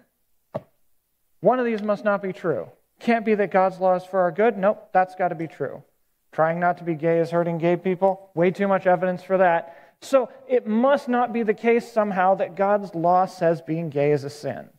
One 1.40 1.59
of 1.59 1.64
these 1.64 1.83
must 1.83 2.04
not 2.04 2.21
be 2.21 2.33
true. 2.33 2.69
Can't 2.99 3.25
be 3.25 3.35
that 3.35 3.50
God's 3.50 3.80
law 3.80 3.95
is 3.95 4.04
for 4.04 4.21
our 4.21 4.30
good. 4.30 4.59
Nope, 4.59 4.90
that's 4.92 5.14
got 5.14 5.28
to 5.28 5.35
be 5.35 5.47
true. 5.47 5.83
Trying 6.32 6.60
not 6.60 6.78
to 6.78 6.84
be 6.84 6.94
gay 6.94 7.18
is 7.18 7.30
hurting 7.30 7.58
gay 7.58 7.76
people. 7.76 8.30
Way 8.34 8.50
too 8.50 8.68
much 8.68 8.87
evidence 8.87 9.22
for 9.22 9.38
that. 9.38 9.94
So 10.00 10.30
it 10.49 10.66
must 10.66 11.08
not 11.08 11.32
be 11.32 11.42
the 11.42 11.54
case 11.54 11.90
somehow 11.90 12.34
that 12.37 12.54
God's 12.54 12.94
law 12.94 13.26
says 13.26 13.60
being 13.60 13.90
gay 13.90 14.12
is 14.12 14.25
a 14.25 14.30
sin. 14.30 14.70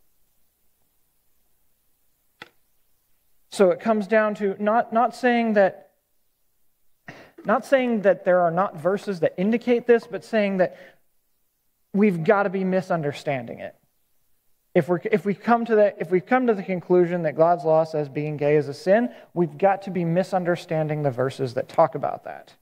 So 3.50 3.72
it 3.72 3.80
comes 3.80 4.08
down 4.08 4.36
to 4.36 4.56
not, 4.60 4.94
not 4.94 5.16
saying 5.16 5.54
that 5.54 5.92
not 7.46 7.66
saying 7.66 8.02
that 8.02 8.24
there 8.24 8.42
are 8.42 8.52
not 8.52 8.78
verses 8.78 9.22
that 9.22 9.34
indicate 9.38 9.88
this, 9.88 10.06
but 10.06 10.24
saying 10.24 10.58
that 10.58 10.78
we've 11.94 12.24
got 12.24 12.44
to 12.44 12.50
be 12.50 12.64
misunderstanding 12.64 13.60
it. 13.60 13.76
If, 14.74 14.88
we 14.88 15.00
if, 15.12 15.26
we 15.26 15.34
come 15.34 15.66
to 15.66 15.76
the, 15.76 16.00
if 16.00 16.12
we 16.12 16.22
come 16.22 16.48
to 16.48 16.54
the 16.54 16.64
conclusion 16.64 17.24
that 17.24 17.36
God's 17.36 17.66
law 17.66 17.84
says 17.84 18.08
being 18.08 18.38
gay 18.38 18.56
is 18.56 18.70
a 18.70 18.74
sin, 18.74 19.10
we've 19.34 19.58
got 19.58 19.82
to 19.84 19.92
be 19.92 20.06
misunderstanding 20.06 21.04
the 21.04 21.12
verses 21.12 21.56
that 21.56 21.68
talk 21.68 21.96
about 21.96 22.24
that. 22.24 22.54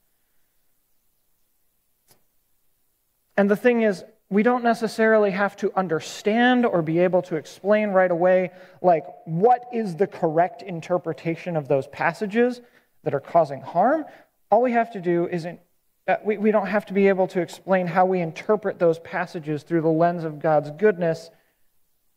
And 3.38 3.50
the 3.50 3.56
thing 3.56 3.84
is, 3.84 4.04
we 4.32 4.44
don't 4.44 4.63
necessarily 4.63 5.32
have 5.32 5.56
to 5.58 5.72
understand 5.78 6.66
or 6.66 6.82
be 6.82 7.00
able 7.00 7.22
to 7.24 7.36
explain 7.36 7.89
right 7.89 8.12
away, 8.12 8.51
like, 8.82 9.06
what 9.25 9.63
is 9.74 9.96
the 9.96 10.08
correct 10.08 10.62
interpretation 10.62 11.56
of 11.56 11.68
those 11.68 11.88
passages 11.88 12.62
that 13.04 13.13
are 13.13 13.20
causing 13.20 13.62
harm. 13.62 14.06
All 14.51 14.62
we 14.62 14.72
have 14.74 14.92
to 14.92 15.01
do 15.01 15.28
is, 15.28 15.46
in, 15.46 15.60
uh, 16.08 16.18
we, 16.24 16.38
we 16.38 16.51
don't 16.51 16.68
have 16.68 16.86
to 16.88 16.94
be 16.94 17.08
able 17.08 17.28
to 17.28 17.39
explain 17.39 17.88
how 17.88 18.06
we 18.06 18.20
interpret 18.20 18.78
those 18.78 19.00
passages 19.00 19.63
through 19.63 19.82
the 19.82 19.88
lens 19.88 20.24
of 20.24 20.39
God's 20.39 20.72
goodness 20.72 21.30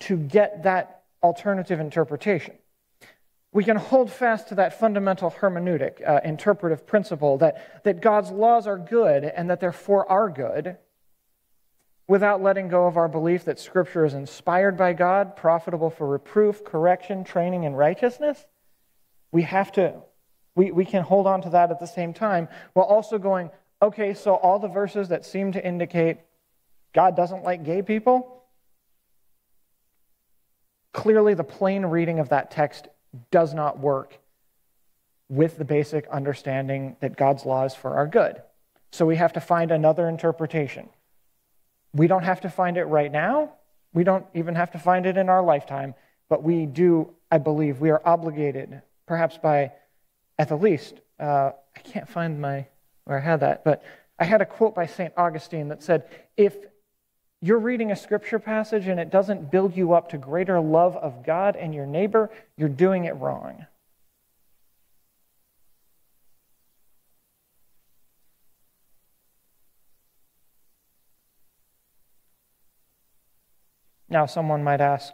to 0.03 0.17
get 0.17 0.65
that 0.65 1.03
alternative 1.23 1.81
interpretation. 1.81 2.55
We 3.53 3.65
can 3.65 3.77
hold 3.77 4.11
fast 4.11 4.49
to 4.49 4.55
that 4.57 4.79
fundamental 4.79 5.31
hermeneutic, 5.31 6.07
uh, 6.07 6.21
interpretive 6.25 6.87
principle 6.87 7.39
that, 7.39 7.85
that 7.85 8.01
God's 8.01 8.31
laws 8.31 8.67
are 8.67 8.79
good 8.79 9.25
and 9.25 9.51
that 9.51 9.61
they're 9.61 9.73
for 9.73 10.11
our 10.11 10.31
good, 10.31 10.79
without 12.09 12.43
letting 12.43 12.69
go 12.69 12.87
of 12.87 12.97
our 12.97 13.09
belief 13.09 13.45
that 13.45 13.61
Scripture 13.61 14.05
is 14.05 14.15
inspired 14.15 14.77
by 14.77 14.93
God, 14.93 15.37
profitable 15.37 15.91
for 15.91 16.07
reproof, 16.07 16.65
correction, 16.65 17.25
training, 17.25 17.65
and 17.65 17.77
righteousness. 17.77 18.47
We 19.31 19.43
have 19.43 19.71
to, 19.73 19.95
we, 20.55 20.73
we 20.73 20.85
can 20.85 21.03
hold 21.03 21.27
on 21.27 21.43
to 21.43 21.51
that 21.51 21.71
at 21.71 21.79
the 21.79 21.87
same 21.87 22.13
time 22.13 22.49
while 22.73 22.87
also 22.87 23.19
going, 23.19 23.51
okay, 23.81 24.15
so 24.15 24.35
all 24.35 24.59
the 24.59 24.69
verses 24.69 25.09
that 25.09 25.25
seem 25.25 25.53
to 25.53 25.65
indicate 25.65 26.19
God 26.95 27.17
doesn't 27.17 27.45
like 27.45 27.65
gay 27.65 27.83
people, 27.83 28.42
Clearly, 30.93 31.35
the 31.35 31.45
plain 31.45 31.87
reading 31.87 32.19
of 32.19 32.29
that 32.31 32.51
text 32.51 32.89
does 33.31 33.55
not 33.55 33.79
work 33.79 34.19
with 35.29 35.57
the 35.57 35.65
basic 35.65 36.07
understanding 36.09 36.97
that 37.01 37.17
God's 37.17 37.47
law 37.47 37.65
is 37.65 37.75
for 37.75 37.95
our 37.95 38.07
good. 38.07 38.43
So 38.91 39.07
we 39.07 39.17
have 39.17 39.33
to 39.33 39.41
find 39.41 39.71
another 39.71 40.09
interpretation. 40.09 40.89
We 41.95 42.07
don't 42.07 42.25
have 42.25 42.43
to 42.43 42.51
find 42.51 42.77
it 42.77 42.85
right 42.85 43.11
now. 43.11 43.55
We 43.95 44.05
don't 44.05 44.27
even 44.35 44.55
have 44.55 44.71
to 44.73 44.79
find 44.79 45.07
it 45.07 45.17
in 45.17 45.29
our 45.29 45.43
lifetime. 45.43 45.95
But 46.29 46.43
we 46.43 46.67
do, 46.67 47.15
I 47.31 47.39
believe, 47.39 47.81
we 47.81 47.91
are 47.91 48.03
obligated, 48.05 48.83
perhaps 49.07 49.39
by, 49.39 49.73
at 50.39 50.49
the 50.49 50.57
least, 50.57 51.01
uh, 51.19 51.53
I 51.77 51.81
can't 51.81 52.09
find 52.09 52.41
my, 52.41 52.67
where 53.05 53.19
I 53.19 53.21
had 53.21 53.41
that, 53.41 53.65
but 53.65 53.83
I 54.19 54.25
had 54.25 54.41
a 54.41 54.47
quote 54.47 54.75
by 54.75 54.87
St. 54.87 55.13
Augustine 55.17 55.69
that 55.69 55.83
said, 55.83 56.09
if 56.37 56.57
you're 57.45 57.59
reading 57.59 57.91
a 57.91 57.97
scripture 57.97 58.39
passage 58.39 58.87
and 58.87 59.01
it 59.01 59.11
doesn't 59.11 59.51
build 59.51 59.77
you 59.77 59.93
up 59.95 60.11
to 60.11 60.17
greater 60.17 60.61
love 60.61 60.97
of 60.97 61.27
God 61.27 61.57
and 61.57 61.75
your 61.75 61.87
neighbor, 61.87 62.31
you're 62.57 62.69
doing 62.69 63.05
it 63.05 63.17
wrong. 63.17 63.67
Now, 74.09 74.27
someone 74.27 74.63
might 74.63 74.81
ask, 74.81 75.13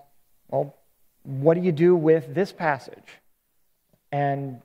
well, 0.49 0.77
what 1.23 1.55
do 1.55 1.61
you 1.61 1.73
do 1.73 1.97
with 1.97 2.35
this 2.35 2.53
passage? 2.53 3.21
And, 4.13 4.61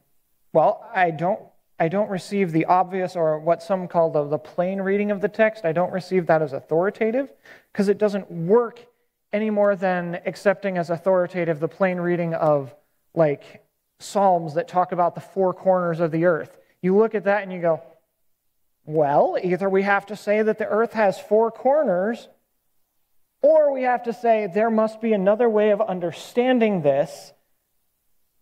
well, 0.51 0.85
I 0.93 1.11
don't 1.11 1.39
I 1.79 1.87
don't 1.87 2.09
receive 2.09 2.51
the 2.51 2.65
obvious 2.65 3.15
or 3.15 3.39
what 3.39 3.63
some 3.63 3.87
call 3.87 4.11
the, 4.11 4.25
the 4.25 4.37
plain 4.37 4.79
reading 4.81 5.11
of 5.11 5.21
the 5.21 5.27
text. 5.27 5.65
I 5.65 5.71
don't 5.71 5.91
receive 5.91 6.27
that 6.27 6.41
as 6.41 6.53
authoritative 6.53 7.31
because 7.71 7.89
it 7.89 7.97
doesn't 7.97 8.29
work 8.29 8.85
any 9.31 9.49
more 9.49 9.75
than 9.75 10.19
accepting 10.25 10.77
as 10.77 10.89
authoritative 10.89 11.59
the 11.59 11.67
plain 11.67 11.97
reading 11.97 12.35
of 12.35 12.73
like 13.15 13.65
Psalms 13.99 14.53
that 14.53 14.67
talk 14.67 14.91
about 14.91 15.15
the 15.15 15.21
four 15.21 15.53
corners 15.53 15.99
of 15.99 16.11
the 16.11 16.25
earth. 16.25 16.57
You 16.81 16.95
look 16.97 17.15
at 17.15 17.23
that 17.23 17.43
and 17.43 17.51
you 17.51 17.59
go, 17.59 17.81
well, 18.85 19.37
either 19.41 19.69
we 19.69 19.83
have 19.83 20.05
to 20.07 20.15
say 20.15 20.41
that 20.41 20.57
the 20.57 20.67
earth 20.67 20.93
has 20.93 21.19
four 21.19 21.51
corners, 21.51 22.27
or 23.41 23.73
we 23.73 23.83
have 23.83 24.03
to 24.03 24.13
say 24.13 24.47
there 24.53 24.69
must 24.69 25.01
be 25.01 25.13
another 25.13 25.49
way 25.49 25.71
of 25.71 25.81
understanding 25.81 26.81
this 26.81 27.33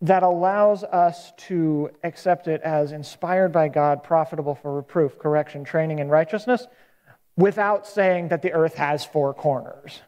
that 0.02 0.22
allows 0.22 0.84
us 0.84 1.32
to 1.48 1.90
accept 2.04 2.46
it 2.46 2.60
as 2.60 2.92
inspired 2.92 3.52
by 3.52 3.68
God, 3.68 4.02
profitable 4.02 4.54
for 4.54 4.76
reproof, 4.76 5.18
correction, 5.18 5.64
training, 5.64 6.00
and 6.00 6.10
righteousness, 6.10 6.66
without 7.36 7.86
saying 7.86 8.28
that 8.28 8.42
the 8.42 8.52
earth 8.52 8.74
has 8.74 9.04
four 9.04 9.32
corners. 9.32 10.02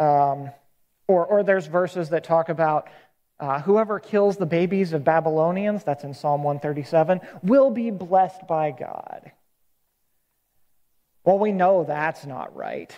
Um, 0.00 0.50
or, 1.06 1.26
or 1.26 1.42
there's 1.42 1.66
verses 1.66 2.08
that 2.08 2.24
talk 2.24 2.48
about 2.48 2.88
Uh, 3.40 3.58
whoever 3.60 3.98
kills 3.98 4.36
the 4.36 4.46
babies 4.46 4.92
of 4.92 5.02
Babylonians, 5.02 5.82
that's 5.82 6.04
in 6.04 6.14
Psalm 6.14 6.44
137, 6.44 7.20
will 7.42 7.72
be 7.72 7.90
blessed 7.90 8.46
by 8.46 8.70
God. 8.70 9.32
Well, 11.24 11.40
we 11.40 11.50
know 11.50 11.82
that's 11.82 12.24
not 12.24 12.54
right. 12.54 12.92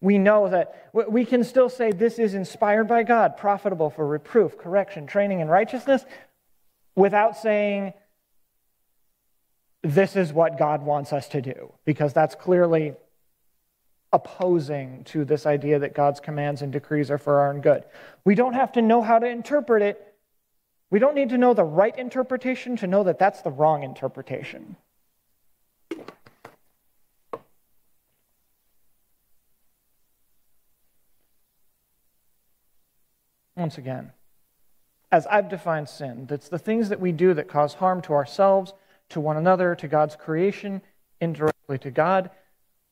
We 0.00 0.18
know 0.18 0.48
that 0.48 0.90
we 0.92 1.24
can 1.24 1.42
still 1.42 1.68
say 1.68 1.90
this 1.90 2.18
is 2.18 2.34
inspired 2.34 2.86
by 2.86 3.02
God, 3.02 3.36
profitable 3.36 3.90
for 3.90 4.06
reproof, 4.06 4.58
correction, 4.58 5.06
training 5.06 5.40
in 5.40 5.48
righteousness, 5.48 6.04
without 6.94 7.36
saying 7.36 7.94
this 9.82 10.16
is 10.16 10.32
what 10.32 10.58
God 10.58 10.82
wants 10.82 11.12
us 11.12 11.28
to 11.28 11.40
do, 11.40 11.72
because 11.84 12.12
that's 12.12 12.34
clearly 12.34 12.94
opposing 14.12 15.04
to 15.04 15.24
this 15.24 15.46
idea 15.46 15.78
that 15.78 15.94
God's 15.94 16.20
commands 16.20 16.62
and 16.62 16.72
decrees 16.72 17.10
are 17.10 17.18
for 17.18 17.40
our 17.40 17.52
own 17.52 17.60
good. 17.60 17.84
We 18.24 18.34
don't 18.34 18.54
have 18.54 18.72
to 18.72 18.82
know 18.82 19.02
how 19.02 19.18
to 19.18 19.26
interpret 19.26 19.82
it. 19.82 20.14
We 20.90 20.98
don't 20.98 21.14
need 21.14 21.30
to 21.30 21.38
know 21.38 21.54
the 21.54 21.64
right 21.64 21.96
interpretation 21.98 22.76
to 22.76 22.86
know 22.86 23.02
that 23.04 23.18
that's 23.18 23.42
the 23.42 23.50
wrong 23.50 23.82
interpretation. 23.82 24.76
Once 33.56 33.78
again, 33.78 34.12
as 35.10 35.26
I've 35.26 35.48
defined 35.48 35.88
sin, 35.88 36.26
that's 36.26 36.48
the 36.48 36.58
things 36.58 36.90
that 36.90 37.00
we 37.00 37.10
do 37.12 37.32
that 37.34 37.48
cause 37.48 37.74
harm 37.74 38.02
to 38.02 38.12
ourselves, 38.12 38.74
to 39.08 39.20
one 39.20 39.36
another, 39.36 39.74
to 39.76 39.88
God's 39.88 40.16
creation, 40.16 40.82
indirectly 41.20 41.78
to 41.78 41.90
God, 41.90 42.30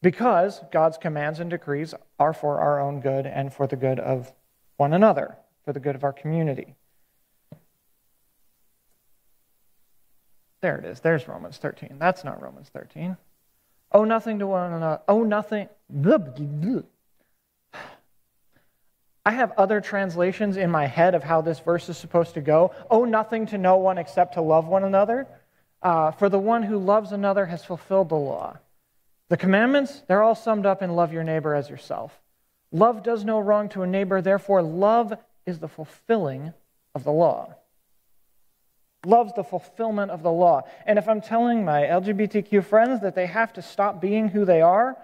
because 0.01 0.63
God's 0.73 0.97
commands 0.97 1.41
and 1.41 1.51
decrees 1.51 1.95
are 2.19 2.33
for 2.33 2.61
our 2.61 2.81
own 2.81 3.01
good 3.01 3.27
and 3.27 3.53
for 3.53 3.67
the 3.67 3.77
good 3.77 3.99
of 3.99 4.33
one 4.77 4.93
another, 4.93 5.37
for 5.65 5.73
the 5.73 5.81
good 5.81 5.97
of 5.97 6.05
our 6.05 6.13
community. 6.13 6.75
There 10.61 10.79
it 10.79 10.85
is. 10.87 11.01
There's 11.01 11.29
Romans 11.29 11.59
13. 11.59 11.97
That's 11.99 12.25
not 12.25 12.41
Romans 12.41 12.71
13. 12.73 13.19
Oh, 13.93 14.05
nothing 14.05 14.39
to 14.39 14.47
one 14.47 14.73
another. 14.73 15.03
Oh, 15.09 15.23
nothing. 15.23 15.69
I 19.27 19.33
have 19.33 19.53
other 19.53 19.81
translations 19.81 20.57
in 20.57 20.71
my 20.71 20.87
head 20.87 21.15
of 21.15 21.23
how 21.23 21.41
this 21.41 21.59
verse 21.59 21.89
is 21.89 21.97
supposed 21.97 22.35
to 22.35 22.43
go. 22.43 22.73
Owe 22.91 23.05
nothing 23.05 23.47
to 23.47 23.59
no 23.59 23.77
one 23.77 23.97
except 23.97 24.35
to 24.35 24.43
love 24.43 24.67
one 24.67 24.85
another. 24.85 25.27
Uh, 25.83 26.11
for 26.11 26.29
the 26.29 26.39
one 26.39 26.63
who 26.63 26.79
loves 26.79 27.13
another 27.13 27.47
has 27.47 27.65
fulfilled 27.65 28.09
the 28.09 28.15
law. 28.15 28.59
The 29.29 29.37
commandments, 29.37 30.03
they're 30.09 30.23
all 30.23 30.35
summed 30.35 30.67
up 30.67 30.83
in 30.83 30.95
love 30.95 31.13
your 31.13 31.25
neighbor 31.25 31.55
as 31.55 31.71
yourself. 31.71 32.19
Love 32.71 33.03
does 33.03 33.25
no 33.25 33.39
wrong 33.39 33.69
to 33.71 33.83
a 33.83 33.87
neighbor, 33.87 34.21
therefore, 34.21 34.63
love 34.63 35.15
is 35.47 35.59
the 35.59 35.69
fulfilling 35.69 36.53
of 36.95 37.05
the 37.05 37.13
law. 37.13 37.55
Love's 39.07 39.35
the 39.35 39.45
fulfillment 39.45 40.11
of 40.11 40.23
the 40.23 40.31
law. 40.31 40.63
And 40.87 40.99
if 40.99 41.09
I'm 41.09 41.21
telling 41.21 41.65
my 41.65 41.83
LGBTQ 41.83 42.65
friends 42.65 43.03
that 43.03 43.15
they 43.15 43.27
have 43.27 43.53
to 43.55 43.63
stop 43.63 44.01
being 44.01 44.29
who 44.29 44.45
they 44.45 44.63
are, 44.63 44.97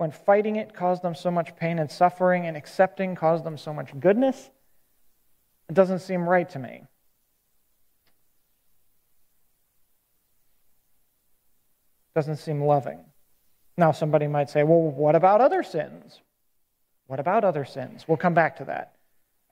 when 0.00 0.10
fighting 0.10 0.56
it 0.56 0.72
caused 0.72 1.02
them 1.02 1.14
so 1.14 1.30
much 1.30 1.54
pain 1.56 1.78
and 1.78 1.90
suffering, 1.90 2.46
and 2.46 2.56
accepting 2.56 3.14
caused 3.14 3.44
them 3.44 3.58
so 3.58 3.74
much 3.74 3.90
goodness, 4.00 4.48
it 5.68 5.74
doesn't 5.74 5.98
seem 5.98 6.26
right 6.26 6.48
to 6.48 6.58
me. 6.58 6.84
Doesn't 12.14 12.36
seem 12.36 12.62
loving. 12.62 13.04
Now, 13.76 13.92
somebody 13.92 14.26
might 14.26 14.48
say, 14.48 14.62
well, 14.62 14.80
what 14.80 15.14
about 15.14 15.42
other 15.42 15.62
sins? 15.62 16.18
What 17.06 17.20
about 17.20 17.44
other 17.44 17.66
sins? 17.66 18.06
We'll 18.08 18.16
come 18.16 18.32
back 18.32 18.56
to 18.56 18.64
that. 18.64 18.94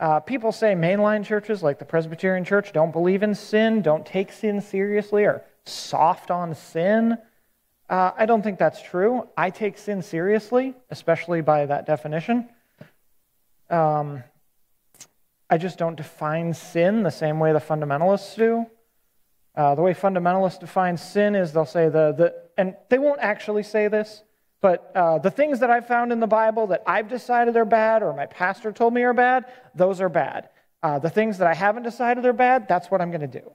Uh, 0.01 0.21
people 0.21 0.51
say 0.51 0.73
mainline 0.73 1.27
churches 1.27 1.63
like 1.63 1.79
the 1.79 1.85
Presbyterian 1.85 2.47
Church 2.47 2.73
don't 2.73 2.93
believe 2.93 3.23
in 3.23 3.35
sin, 3.35 3.83
don't 3.83 4.07
take 4.07 4.33
sin 4.33 4.63
seriously, 4.63 5.27
are 5.27 5.45
soft 5.67 6.31
on 6.31 6.55
sin. 6.55 7.19
Uh, 7.89 8.11
I 8.17 8.27
don't 8.27 8.43
think 8.43 8.59
that's 8.59 8.83
true. 8.83 9.29
I 9.37 9.51
take 9.51 9.79
sin 9.79 10.03
seriously, 10.03 10.75
especially 10.91 11.41
by 11.41 11.67
that 11.67 11.87
definition. 11.87 12.49
Um, 13.71 14.23
I 15.49 15.57
just 15.57 15.79
don't 15.79 15.97
define 15.97 16.53
sin 16.53 17.03
the 17.03 17.11
same 17.11 17.39
way 17.39 17.53
the 17.53 17.61
fundamentalists 17.61 18.37
do. 18.37 18.67
Uh, 19.55 19.75
the 19.75 19.83
way 19.83 19.95
fundamentalists 19.95 20.61
define 20.61 20.97
sin 20.97 21.35
is 21.35 21.53
they'll 21.53 21.65
say 21.65 21.89
the, 21.89 22.13
the 22.13 22.35
and 22.59 22.77
they 22.91 22.99
won't 22.99 23.21
actually 23.21 23.63
say 23.63 23.89
this, 23.89 24.23
but 24.61 24.93
uh, 24.95 25.19
the 25.19 25.31
things 25.31 25.61
that 25.61 25.71
I've 25.71 25.87
found 25.87 26.13
in 26.13 26.21
the 26.21 26.27
Bible 26.27 26.67
that 26.69 26.83
I've 26.87 27.09
decided 27.09 27.57
are 27.57 27.65
bad 27.65 28.03
or 28.03 28.13
my 28.13 28.27
pastor 28.27 28.73
told 28.73 28.93
me 28.93 29.03
are 29.03 29.15
bad, 29.15 29.47
those 29.75 30.01
are 30.01 30.09
bad. 30.09 30.51
Uh, 30.83 30.99
the 30.99 31.11
things 31.11 31.39
that 31.39 31.49
I 31.49 31.55
haven't 31.55 31.85
decided 31.85 32.27
are 32.27 32.33
bad, 32.33 32.69
that's 32.69 32.91
what 32.91 33.01
I'm 33.01 33.11
going 33.11 33.29
to 33.29 33.41
do. 33.41 33.53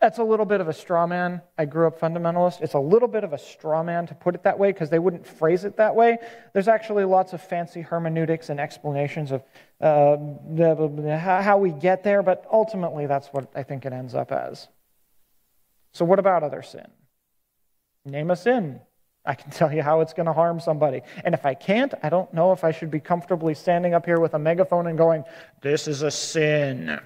That's 0.00 0.16
a 0.16 0.24
little 0.24 0.46
bit 0.46 0.62
of 0.62 0.68
a 0.68 0.72
straw 0.72 1.06
man. 1.06 1.42
I 1.58 1.66
grew 1.66 1.86
up 1.86 2.00
fundamentalist. 2.00 2.62
It's 2.62 2.72
a 2.72 2.80
little 2.80 3.08
bit 3.08 3.22
of 3.22 3.34
a 3.34 3.38
straw 3.38 3.82
man 3.82 4.06
to 4.06 4.14
put 4.14 4.34
it 4.34 4.42
that 4.44 4.58
way 4.58 4.72
because 4.72 4.88
they 4.88 4.98
wouldn't 4.98 5.26
phrase 5.26 5.64
it 5.64 5.76
that 5.76 5.94
way. 5.94 6.16
There's 6.54 6.68
actually 6.68 7.04
lots 7.04 7.34
of 7.34 7.42
fancy 7.42 7.82
hermeneutics 7.82 8.48
and 8.48 8.58
explanations 8.58 9.30
of 9.30 9.42
uh, 9.78 10.16
how 11.18 11.58
we 11.58 11.72
get 11.72 12.02
there, 12.02 12.22
but 12.22 12.46
ultimately 12.50 13.06
that's 13.06 13.28
what 13.28 13.50
I 13.54 13.62
think 13.62 13.84
it 13.84 13.92
ends 13.92 14.14
up 14.14 14.32
as. 14.32 14.68
So, 15.92 16.06
what 16.06 16.18
about 16.18 16.42
other 16.42 16.62
sin? 16.62 16.86
Name 18.06 18.30
a 18.30 18.36
sin. 18.36 18.80
I 19.26 19.34
can 19.34 19.50
tell 19.50 19.70
you 19.70 19.82
how 19.82 20.00
it's 20.00 20.14
going 20.14 20.26
to 20.26 20.32
harm 20.32 20.60
somebody. 20.60 21.02
And 21.24 21.34
if 21.34 21.44
I 21.44 21.52
can't, 21.52 21.92
I 22.02 22.08
don't 22.08 22.32
know 22.32 22.52
if 22.52 22.64
I 22.64 22.70
should 22.70 22.90
be 22.90 23.00
comfortably 23.00 23.52
standing 23.52 23.92
up 23.92 24.06
here 24.06 24.18
with 24.18 24.32
a 24.32 24.38
megaphone 24.38 24.86
and 24.86 24.96
going, 24.96 25.24
This 25.60 25.86
is 25.86 26.00
a 26.00 26.10
sin 26.10 27.00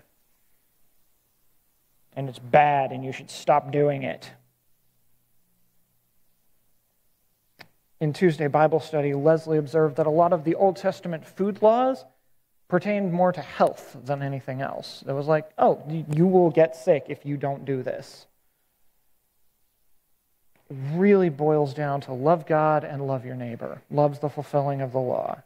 and 2.16 2.28
it's 2.28 2.38
bad 2.38 2.92
and 2.92 3.04
you 3.04 3.12
should 3.12 3.30
stop 3.30 3.70
doing 3.70 4.02
it. 4.02 4.30
In 8.00 8.12
Tuesday 8.12 8.48
Bible 8.48 8.80
study, 8.80 9.14
Leslie 9.14 9.58
observed 9.58 9.96
that 9.96 10.06
a 10.06 10.10
lot 10.10 10.32
of 10.32 10.44
the 10.44 10.54
Old 10.54 10.76
Testament 10.76 11.24
food 11.24 11.62
laws 11.62 12.04
pertained 12.68 13.12
more 13.12 13.32
to 13.32 13.40
health 13.40 13.96
than 14.04 14.22
anything 14.22 14.60
else. 14.60 15.04
It 15.06 15.12
was 15.12 15.26
like, 15.26 15.50
oh, 15.58 15.82
you 15.88 16.26
will 16.26 16.50
get 16.50 16.76
sick 16.76 17.06
if 17.08 17.24
you 17.24 17.36
don't 17.36 17.64
do 17.64 17.82
this. 17.82 18.26
It 20.70 20.76
really 20.92 21.28
boils 21.28 21.72
down 21.74 22.00
to 22.02 22.12
love 22.12 22.46
God 22.46 22.84
and 22.84 23.06
love 23.06 23.24
your 23.24 23.36
neighbor. 23.36 23.80
Love's 23.90 24.18
the 24.18 24.28
fulfilling 24.28 24.80
of 24.80 24.92
the 24.92 24.98
law. 24.98 25.42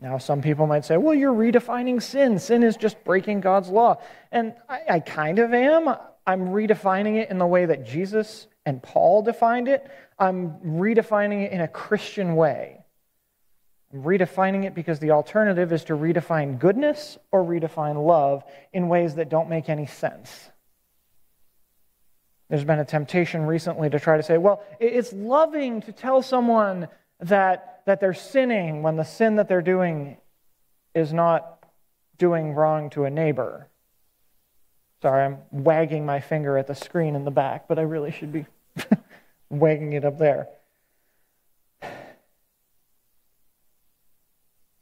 Now, 0.00 0.16
some 0.16 0.40
people 0.40 0.66
might 0.66 0.84
say, 0.84 0.96
well, 0.96 1.14
you're 1.14 1.32
redefining 1.32 2.02
sin. 2.02 2.38
Sin 2.38 2.62
is 2.62 2.76
just 2.76 3.02
breaking 3.04 3.40
God's 3.40 3.68
law. 3.68 4.00
And 4.32 4.54
I, 4.68 4.80
I, 4.88 5.00
kind 5.00 5.38
of 5.38 5.52
am. 5.52 5.94
I'm 6.26 6.48
redefining 6.48 7.16
it 7.20 7.30
in 7.30 7.38
the 7.38 7.46
way 7.46 7.66
that 7.66 7.86
Jesus 7.86 8.46
and 8.64 8.82
Paul 8.82 9.22
defined 9.22 9.68
it. 9.68 9.86
I'm 10.18 10.52
redefining 10.64 11.44
it 11.44 11.52
in 11.52 11.60
a 11.60 11.68
Christian 11.68 12.34
way. 12.34 12.78
I'm 13.92 14.02
redefining 14.02 14.64
it 14.64 14.74
because 14.74 15.00
the 15.00 15.10
alternative 15.10 15.72
is 15.72 15.84
to 15.84 15.94
redefine 15.94 16.58
goodness 16.58 17.18
or 17.30 17.44
redefine 17.44 18.06
love 18.06 18.44
in 18.72 18.88
ways 18.88 19.16
that 19.16 19.28
don't 19.28 19.50
make 19.50 19.68
any 19.68 19.86
sense. 19.86 20.50
There's 22.48 22.64
been 22.64 22.78
a 22.78 22.84
temptation 22.84 23.46
recently 23.46 23.90
to 23.90 24.00
try 24.00 24.16
to 24.16 24.22
say, 24.22 24.38
well, 24.38 24.62
it's 24.80 25.12
loving 25.12 25.82
to 25.82 25.92
tell 25.92 26.22
someone 26.22 26.88
that, 27.20 27.69
that 27.86 28.00
they're 28.00 28.14
sinning 28.14 28.82
when 28.82 28.96
the 28.96 29.04
sin 29.04 29.36
that 29.36 29.48
they're 29.48 29.62
doing 29.62 30.16
is 30.94 31.12
not 31.12 31.64
doing 32.18 32.52
wrong 32.52 32.90
to 32.90 33.04
a 33.04 33.10
neighbor. 33.10 33.68
Sorry, 35.02 35.24
I'm 35.24 35.38
wagging 35.50 36.04
my 36.04 36.20
finger 36.20 36.58
at 36.58 36.66
the 36.66 36.74
screen 36.74 37.16
in 37.16 37.24
the 37.24 37.30
back, 37.30 37.68
but 37.68 37.78
I 37.78 37.82
really 37.82 38.10
should 38.10 38.32
be 38.32 38.46
wagging 39.50 39.94
it 39.94 40.04
up 40.04 40.18
there. 40.18 40.48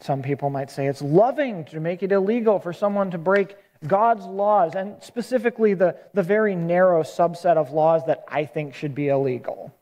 Some 0.01 0.23
people 0.23 0.51
might 0.51 0.71
say 0.71 0.87
it's 0.87 1.03
loving 1.03 1.65
to 1.67 1.81
make 1.81 2.03
it 2.03 2.13
illegal 2.13 2.59
for 2.59 2.73
someone 2.73 3.11
to 3.11 3.19
break 3.19 3.57
God's 3.87 4.27
laws, 4.27 4.75
and 4.75 5.03
specifically 5.03 5.75
the, 5.75 5.97
the 6.15 6.23
very 6.23 6.57
narrow 6.57 7.03
subset 7.03 7.57
of 7.57 7.71
laws 7.71 8.07
that 8.07 8.25
I 8.27 8.45
think 8.45 8.75
should 8.75 8.95
be 8.95 9.09
illegal 9.09 9.73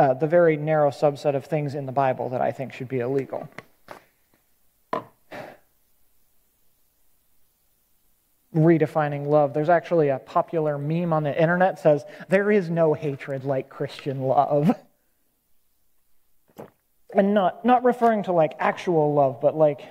uh, 0.00 0.14
the 0.14 0.26
very 0.26 0.56
narrow 0.56 0.90
subset 0.90 1.36
of 1.36 1.44
things 1.44 1.74
in 1.74 1.84
the 1.84 1.92
Bible 1.92 2.30
that 2.30 2.40
I 2.40 2.52
think 2.52 2.72
should 2.72 2.88
be 2.88 3.00
illegal. 3.00 3.46
Redefining 8.54 9.26
love. 9.26 9.52
There's 9.52 9.68
actually 9.68 10.08
a 10.08 10.18
popular 10.18 10.78
meme 10.78 11.12
on 11.12 11.22
the 11.22 11.38
internet 11.38 11.78
says, 11.78 12.06
There 12.30 12.50
is 12.50 12.70
no 12.70 12.94
hatred 12.94 13.44
like 13.44 13.68
Christian 13.68 14.22
love. 14.22 14.74
And 17.12 17.34
not, 17.34 17.64
not 17.64 17.84
referring 17.84 18.22
to 18.22 18.32
like 18.32 18.54
actual 18.58 19.12
love, 19.12 19.40
but 19.42 19.54
like, 19.54 19.82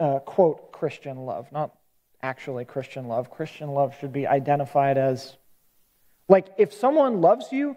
uh, 0.00 0.18
quote, 0.20 0.72
Christian 0.72 1.18
love, 1.18 1.52
not 1.52 1.76
actually 2.22 2.64
Christian 2.64 3.06
love. 3.06 3.30
Christian 3.30 3.68
love 3.68 3.94
should 4.00 4.12
be 4.12 4.26
identified 4.26 4.98
as 4.98 5.36
like 6.28 6.48
if 6.56 6.72
someone 6.72 7.20
loves 7.20 7.52
you, 7.52 7.76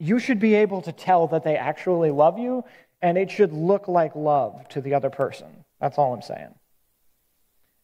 you 0.00 0.18
should 0.18 0.40
be 0.40 0.54
able 0.54 0.80
to 0.82 0.92
tell 0.92 1.28
that 1.28 1.44
they 1.44 1.56
actually 1.56 2.10
love 2.10 2.38
you 2.38 2.64
and 3.02 3.16
it 3.16 3.30
should 3.30 3.52
look 3.52 3.86
like 3.86 4.16
love 4.16 4.66
to 4.70 4.80
the 4.80 4.94
other 4.94 5.10
person. 5.10 5.64
That's 5.80 5.98
all 5.98 6.12
I'm 6.12 6.22
saying. 6.22 6.54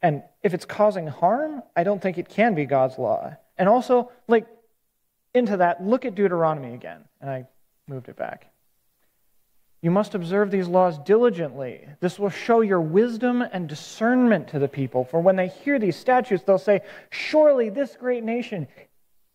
And 0.02 0.22
if 0.42 0.54
it's 0.54 0.64
causing 0.64 1.06
harm, 1.06 1.62
I 1.76 1.84
don't 1.84 2.00
think 2.00 2.18
it 2.18 2.28
can 2.28 2.54
be 2.54 2.64
God's 2.64 2.98
law. 2.98 3.36
And 3.58 3.68
also, 3.68 4.10
like, 4.28 4.46
into 5.34 5.58
that, 5.58 5.84
look 5.84 6.04
at 6.04 6.14
Deuteronomy 6.14 6.74
again. 6.74 7.04
And 7.20 7.30
I 7.30 7.46
moved 7.86 8.08
it 8.08 8.16
back. 8.16 8.50
You 9.82 9.90
must 9.90 10.14
observe 10.14 10.50
these 10.50 10.68
laws 10.68 10.98
diligently. 10.98 11.86
This 12.00 12.18
will 12.18 12.30
show 12.30 12.60
your 12.60 12.80
wisdom 12.80 13.42
and 13.42 13.68
discernment 13.68 14.48
to 14.48 14.58
the 14.58 14.68
people. 14.68 15.04
For 15.04 15.20
when 15.20 15.36
they 15.36 15.48
hear 15.48 15.78
these 15.78 15.96
statutes, 15.96 16.42
they'll 16.42 16.58
say, 16.58 16.80
Surely 17.10 17.68
this 17.68 17.96
great 17.96 18.24
nation 18.24 18.68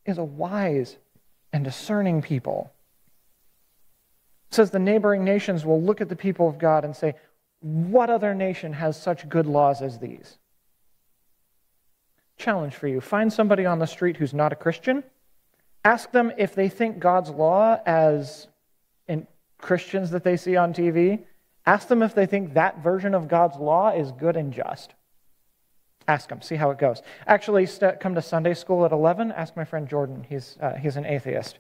is 0.06 0.17
a 0.17 0.24
wise 0.24 0.98
and 1.53 1.63
discerning 1.63 2.21
people. 2.21 2.71
It 4.49 4.55
says 4.55 4.71
the 4.71 4.79
neighboring 4.79 5.23
nations 5.23 5.65
will 5.65 5.81
look 5.81 6.01
at 6.01 6.09
the 6.09 6.15
people 6.15 6.47
of 6.47 6.57
God 6.59 6.83
and 6.83 6.95
say, 6.95 7.15
What 7.61 8.09
other 8.09 8.35
nation 8.35 8.73
has 8.73 9.01
such 9.01 9.29
good 9.29 9.45
laws 9.45 9.81
as 9.81 9.99
these? 9.99 10.37
Challenge 12.37 12.75
for 12.75 12.87
you 12.87 13.01
find 13.01 13.31
somebody 13.31 13.65
on 13.65 13.79
the 13.79 13.87
street 13.87 14.17
who's 14.17 14.33
not 14.33 14.51
a 14.51 14.55
Christian. 14.55 15.03
Ask 15.83 16.11
them 16.11 16.31
if 16.37 16.53
they 16.53 16.69
think 16.69 16.99
God's 16.99 17.29
law 17.29 17.79
as 17.85 18.47
in 19.07 19.27
Christians 19.57 20.11
that 20.11 20.23
they 20.23 20.37
see 20.37 20.55
on 20.55 20.73
TV. 20.73 21.23
Ask 21.65 21.87
them 21.87 22.01
if 22.03 22.15
they 22.15 22.25
think 22.25 22.53
that 22.53 22.83
version 22.83 23.13
of 23.13 23.27
God's 23.27 23.57
law 23.57 23.91
is 23.91 24.11
good 24.11 24.35
and 24.35 24.51
just. 24.53 24.93
Ask 26.07 26.29
them, 26.29 26.41
see 26.41 26.55
how 26.55 26.71
it 26.71 26.77
goes. 26.77 27.01
Actually, 27.27 27.65
st- 27.65 27.99
come 27.99 28.15
to 28.15 28.21
Sunday 28.21 28.53
school 28.53 28.85
at 28.85 28.91
11. 28.91 29.31
Ask 29.31 29.55
my 29.55 29.63
friend 29.63 29.87
Jordan. 29.87 30.25
He's, 30.27 30.57
uh, 30.59 30.73
he's 30.73 30.97
an 30.97 31.05
atheist. 31.05 31.59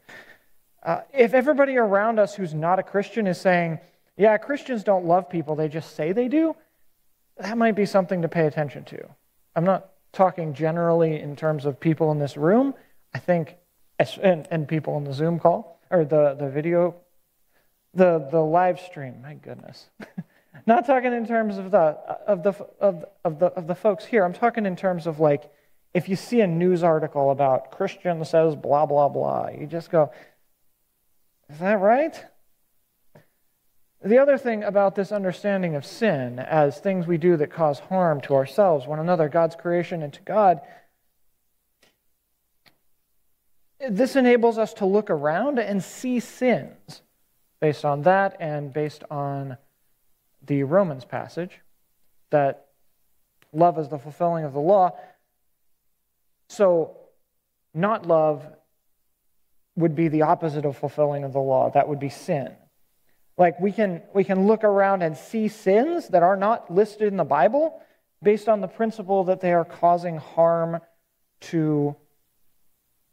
Uh, 0.83 1.01
if 1.13 1.33
everybody 1.33 1.77
around 1.77 2.19
us 2.19 2.35
who's 2.35 2.53
not 2.53 2.79
a 2.79 2.83
Christian 2.83 3.27
is 3.27 3.39
saying, 3.39 3.79
yeah, 4.17 4.37
Christians 4.37 4.83
don't 4.83 5.05
love 5.05 5.29
people, 5.29 5.55
they 5.55 5.67
just 5.67 5.95
say 5.95 6.11
they 6.11 6.27
do, 6.27 6.55
that 7.37 7.57
might 7.57 7.75
be 7.75 7.85
something 7.85 8.21
to 8.23 8.27
pay 8.27 8.47
attention 8.47 8.83
to. 8.85 9.07
I'm 9.55 9.63
not 9.63 9.91
talking 10.11 10.53
generally 10.53 11.19
in 11.19 11.35
terms 11.35 11.65
of 11.65 11.79
people 11.79 12.11
in 12.11 12.19
this 12.19 12.35
room. 12.35 12.73
I 13.13 13.19
think, 13.19 13.57
and, 13.99 14.47
and 14.49 14.67
people 14.67 14.97
in 14.97 15.03
the 15.03 15.13
Zoom 15.13 15.39
call, 15.39 15.79
or 15.89 16.05
the, 16.05 16.35
the 16.39 16.49
video, 16.49 16.95
the, 17.93 18.27
the 18.31 18.39
live 18.39 18.79
stream, 18.79 19.21
my 19.21 19.35
goodness. 19.35 19.87
not 20.65 20.85
talking 20.85 21.13
in 21.13 21.25
terms 21.25 21.57
of 21.57 21.71
the, 21.71 21.97
of, 22.27 22.43
the, 22.43 22.53
of, 22.79 23.05
of, 23.23 23.39
the, 23.39 23.47
of 23.47 23.67
the 23.67 23.75
folks 23.75 24.05
here. 24.05 24.23
I'm 24.23 24.33
talking 24.33 24.65
in 24.65 24.75
terms 24.75 25.07
of 25.07 25.19
like, 25.19 25.51
if 25.93 26.07
you 26.07 26.15
see 26.15 26.41
a 26.41 26.47
news 26.47 26.83
article 26.83 27.31
about 27.31 27.71
Christian 27.71 28.23
says 28.23 28.55
blah, 28.55 28.85
blah, 28.85 29.09
blah, 29.09 29.49
you 29.49 29.67
just 29.67 29.91
go, 29.91 30.11
is 31.49 31.59
that 31.59 31.79
right? 31.79 32.25
The 34.03 34.17
other 34.17 34.37
thing 34.37 34.63
about 34.63 34.95
this 34.95 35.11
understanding 35.11 35.75
of 35.75 35.85
sin 35.85 36.39
as 36.39 36.79
things 36.79 37.05
we 37.05 37.17
do 37.17 37.37
that 37.37 37.51
cause 37.51 37.79
harm 37.79 38.21
to 38.21 38.33
ourselves, 38.33 38.87
one 38.87 38.99
another, 38.99 39.29
God's 39.29 39.55
creation, 39.55 40.01
and 40.01 40.11
to 40.13 40.21
God, 40.21 40.61
this 43.89 44.15
enables 44.15 44.57
us 44.57 44.73
to 44.75 44.85
look 44.85 45.09
around 45.09 45.59
and 45.59 45.83
see 45.83 46.19
sins 46.19 47.01
based 47.59 47.85
on 47.85 48.03
that 48.03 48.37
and 48.39 48.73
based 48.73 49.03
on 49.11 49.57
the 50.45 50.63
Romans 50.63 51.05
passage 51.05 51.59
that 52.31 52.67
love 53.53 53.77
is 53.77 53.89
the 53.89 53.99
fulfilling 53.99 54.45
of 54.45 54.53
the 54.53 54.59
law. 54.59 54.97
So, 56.49 56.97
not 57.73 58.05
love 58.05 58.45
would 59.75 59.95
be 59.95 60.07
the 60.07 60.23
opposite 60.23 60.65
of 60.65 60.77
fulfilling 60.77 61.23
of 61.23 61.33
the 61.33 61.39
law. 61.39 61.69
That 61.71 61.87
would 61.87 61.99
be 61.99 62.09
sin. 62.09 62.55
Like 63.37 63.59
we 63.59 63.71
can 63.71 64.01
we 64.13 64.23
can 64.23 64.45
look 64.47 64.63
around 64.63 65.01
and 65.01 65.17
see 65.17 65.47
sins 65.47 66.09
that 66.09 66.23
are 66.23 66.35
not 66.35 66.71
listed 66.71 67.07
in 67.07 67.17
the 67.17 67.23
Bible 67.23 67.81
based 68.21 68.47
on 68.49 68.61
the 68.61 68.67
principle 68.67 69.23
that 69.25 69.41
they 69.41 69.53
are 69.53 69.65
causing 69.65 70.17
harm 70.17 70.79
to 71.41 71.95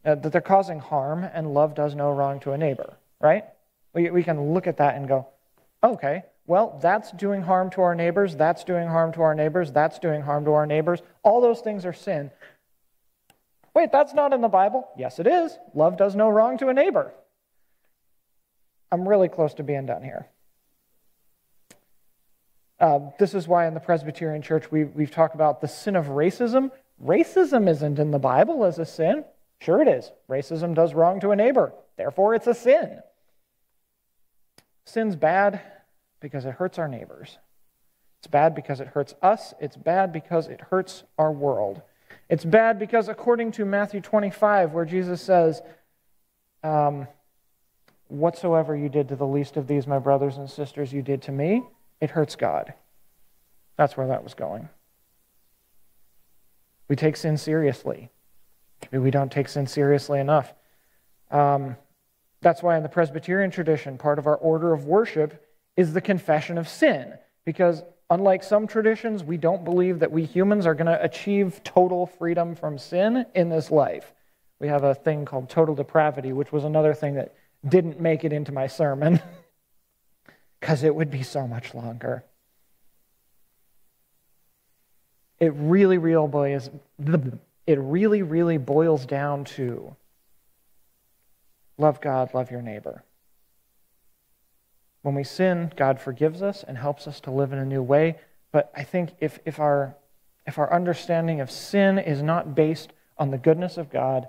uh, 0.05 0.15
that 0.15 0.31
they're 0.31 0.41
causing 0.41 0.79
harm 0.79 1.23
and 1.23 1.53
love 1.53 1.73
does 1.73 1.95
no 1.95 2.11
wrong 2.11 2.39
to 2.41 2.51
a 2.51 2.57
neighbor, 2.57 2.97
right? 3.19 3.45
We 3.93 4.11
we 4.11 4.23
can 4.23 4.53
look 4.53 4.67
at 4.67 4.77
that 4.77 4.95
and 4.95 5.07
go, 5.07 5.27
okay, 5.83 6.23
well, 6.49 6.79
that's 6.81 7.11
doing 7.11 7.43
harm 7.43 7.69
to 7.69 7.81
our 7.81 7.93
neighbors, 7.93 8.35
that's 8.35 8.63
doing 8.63 8.87
harm 8.87 9.11
to 9.13 9.21
our 9.21 9.35
neighbors, 9.35 9.71
that's 9.71 9.99
doing 9.99 10.23
harm 10.23 10.45
to 10.45 10.53
our 10.53 10.65
neighbors. 10.65 10.99
All 11.21 11.41
those 11.41 11.61
things 11.61 11.85
are 11.85 11.93
sin. 11.93 12.31
Wait, 13.75 13.91
that's 13.91 14.15
not 14.15 14.33
in 14.33 14.41
the 14.41 14.47
Bible. 14.47 14.89
Yes, 14.97 15.19
it 15.19 15.27
is. 15.27 15.55
Love 15.75 15.95
does 15.95 16.15
no 16.15 16.27
wrong 16.27 16.57
to 16.57 16.69
a 16.69 16.73
neighbor. 16.73 17.13
I'm 18.91 19.07
really 19.07 19.29
close 19.29 19.53
to 19.53 19.63
being 19.63 19.85
done 19.85 20.01
here. 20.01 20.25
Uh, 22.79 23.11
this 23.19 23.35
is 23.35 23.47
why 23.47 23.67
in 23.67 23.75
the 23.75 23.79
Presbyterian 23.79 24.41
Church 24.41 24.71
we, 24.71 24.85
we've 24.85 25.11
talked 25.11 25.35
about 25.35 25.61
the 25.61 25.67
sin 25.67 25.95
of 25.95 26.07
racism. 26.07 26.71
Racism 26.99 27.69
isn't 27.69 27.99
in 27.99 28.09
the 28.09 28.17
Bible 28.17 28.65
as 28.65 28.79
a 28.79 28.87
sin. 28.87 29.23
Sure, 29.61 29.83
it 29.83 29.87
is. 29.87 30.11
Racism 30.27 30.73
does 30.73 30.95
wrong 30.95 31.19
to 31.19 31.29
a 31.29 31.35
neighbor, 31.35 31.73
therefore, 31.95 32.33
it's 32.33 32.47
a 32.47 32.55
sin. 32.55 33.01
Sin's 34.85 35.15
bad 35.15 35.61
because 36.19 36.45
it 36.45 36.55
hurts 36.55 36.79
our 36.79 36.87
neighbors. 36.87 37.37
It's 38.19 38.27
bad 38.27 38.53
because 38.53 38.79
it 38.81 38.87
hurts 38.87 39.15
us. 39.21 39.53
It's 39.59 39.77
bad 39.77 40.11
because 40.11 40.47
it 40.47 40.61
hurts 40.69 41.03
our 41.17 41.31
world. 41.31 41.81
It's 42.29 42.45
bad 42.45 42.77
because, 42.77 43.07
according 43.07 43.53
to 43.53 43.65
Matthew 43.65 44.01
25, 44.01 44.73
where 44.73 44.85
Jesus 44.85 45.21
says, 45.21 45.61
um, 46.63 47.07
Whatsoever 48.09 48.75
you 48.75 48.89
did 48.89 49.07
to 49.09 49.15
the 49.15 49.27
least 49.27 49.55
of 49.55 49.67
these, 49.67 49.85
my 49.85 49.99
brothers 49.99 50.37
and 50.37 50.49
sisters, 50.49 50.91
you 50.91 51.03
did 51.03 51.21
to 51.23 51.31
me, 51.31 51.63
it 52.01 52.09
hurts 52.09 52.35
God. 52.35 52.73
That's 53.77 53.95
where 53.95 54.07
that 54.07 54.23
was 54.23 54.33
going. 54.33 54.67
We 56.87 56.95
take 56.95 57.15
sin 57.15 57.37
seriously. 57.37 58.09
Maybe 58.91 59.03
we 59.03 59.11
don't 59.11 59.31
take 59.31 59.47
sin 59.47 59.67
seriously 59.67 60.19
enough. 60.19 60.53
Um, 61.29 61.75
that's 62.41 62.63
why 62.63 62.77
in 62.77 62.83
the 62.83 62.89
Presbyterian 62.89 63.51
tradition, 63.51 63.97
part 63.99 64.17
of 64.17 64.25
our 64.25 64.37
order 64.37 64.73
of 64.73 64.85
worship 64.85 65.45
is 65.79 65.93
the 65.93 66.01
confession 66.01 66.57
of 66.57 66.67
sin, 66.67 67.13
because 67.45 67.83
Unlike 68.11 68.43
some 68.43 68.65
traditions, 68.65 69.23
we 69.23 69.37
don't 69.37 69.63
believe 69.63 69.99
that 69.99 70.11
we 70.11 70.25
humans 70.25 70.65
are 70.65 70.73
going 70.73 70.87
to 70.87 71.03
achieve 71.03 71.61
total 71.63 72.07
freedom 72.07 72.55
from 72.55 72.79
sin 72.79 73.25
in 73.35 73.49
this 73.49 73.69
life. 73.69 74.13
We 74.59 74.67
have 74.67 74.83
a 74.83 74.95
thing 74.95 75.25
called 75.25 75.47
total 75.47 75.75
depravity, 75.75 76.33
which 76.33 76.51
was 76.51 76.63
another 76.63 76.95
thing 76.95 77.15
that 77.15 77.35
didn't 77.67 77.99
make 77.99 78.23
it 78.23 78.33
into 78.33 78.51
my 78.51 78.65
sermon 78.65 79.21
because 80.59 80.83
it 80.83 80.95
would 80.95 81.11
be 81.11 81.21
so 81.21 81.47
much 81.47 81.75
longer. 81.75 82.23
It 85.39 85.53
really, 85.55 85.99
real 85.99 86.27
it 87.67 87.79
really, 87.79 88.23
really 88.23 88.57
boils 88.57 89.05
down 89.05 89.45
to 89.45 89.95
love 91.77 92.01
God, 92.01 92.33
love 92.33 92.49
your 92.49 92.63
neighbor. 92.63 93.03
When 95.01 95.15
we 95.15 95.23
sin, 95.23 95.71
God 95.75 95.99
forgives 95.99 96.41
us 96.41 96.63
and 96.67 96.77
helps 96.77 97.07
us 97.07 97.19
to 97.21 97.31
live 97.31 97.53
in 97.53 97.59
a 97.59 97.65
new 97.65 97.81
way. 97.81 98.17
But 98.51 98.71
I 98.75 98.83
think 98.83 99.11
if, 99.19 99.39
if, 99.45 99.59
our, 99.59 99.95
if 100.45 100.57
our 100.57 100.71
understanding 100.73 101.39
of 101.39 101.49
sin 101.49 101.97
is 101.97 102.21
not 102.21 102.55
based 102.55 102.91
on 103.17 103.31
the 103.31 103.37
goodness 103.37 103.77
of 103.77 103.89
God, 103.89 104.27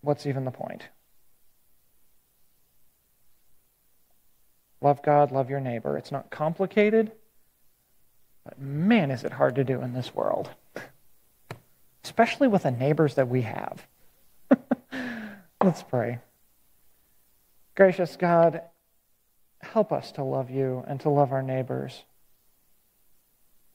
what's 0.00 0.26
even 0.26 0.44
the 0.44 0.50
point? 0.50 0.88
Love 4.80 5.00
God, 5.02 5.30
love 5.30 5.48
your 5.48 5.60
neighbor. 5.60 5.96
It's 5.96 6.10
not 6.10 6.30
complicated, 6.30 7.12
but 8.44 8.60
man, 8.60 9.12
is 9.12 9.22
it 9.22 9.32
hard 9.32 9.54
to 9.54 9.64
do 9.64 9.80
in 9.80 9.94
this 9.94 10.12
world, 10.12 10.50
especially 12.04 12.48
with 12.48 12.64
the 12.64 12.72
neighbors 12.72 13.14
that 13.14 13.28
we 13.28 13.42
have. 13.42 13.86
Let's 15.62 15.84
pray. 15.84 16.18
Gracious 17.76 18.16
God, 18.16 18.62
help 19.62 19.92
us 19.92 20.12
to 20.12 20.24
love 20.24 20.50
you 20.50 20.84
and 20.86 21.00
to 21.00 21.08
love 21.08 21.32
our 21.32 21.42
neighbors. 21.42 22.02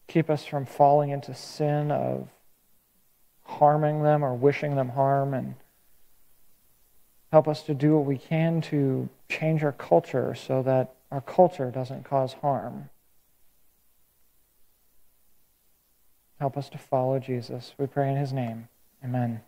Keep 0.07 0.29
us 0.29 0.45
from 0.45 0.65
falling 0.65 1.09
into 1.09 1.33
sin 1.33 1.91
of 1.91 2.29
harming 3.43 4.03
them 4.03 4.23
or 4.23 4.33
wishing 4.33 4.75
them 4.75 4.89
harm 4.89 5.33
and 5.33 5.55
help 7.31 7.47
us 7.47 7.63
to 7.63 7.73
do 7.73 7.95
what 7.95 8.05
we 8.05 8.17
can 8.17 8.61
to 8.61 9.09
change 9.29 9.63
our 9.63 9.71
culture 9.71 10.35
so 10.35 10.61
that 10.63 10.93
our 11.11 11.21
culture 11.21 11.71
doesn't 11.71 12.03
cause 12.03 12.33
harm. 12.33 12.89
Help 16.39 16.55
us 16.57 16.69
to 16.69 16.77
follow 16.77 17.19
Jesus. 17.19 17.73
We 17.77 17.87
pray 17.87 18.11
in 18.11 18.17
his 18.17 18.31
name. 18.31 18.67
Amen. 19.03 19.41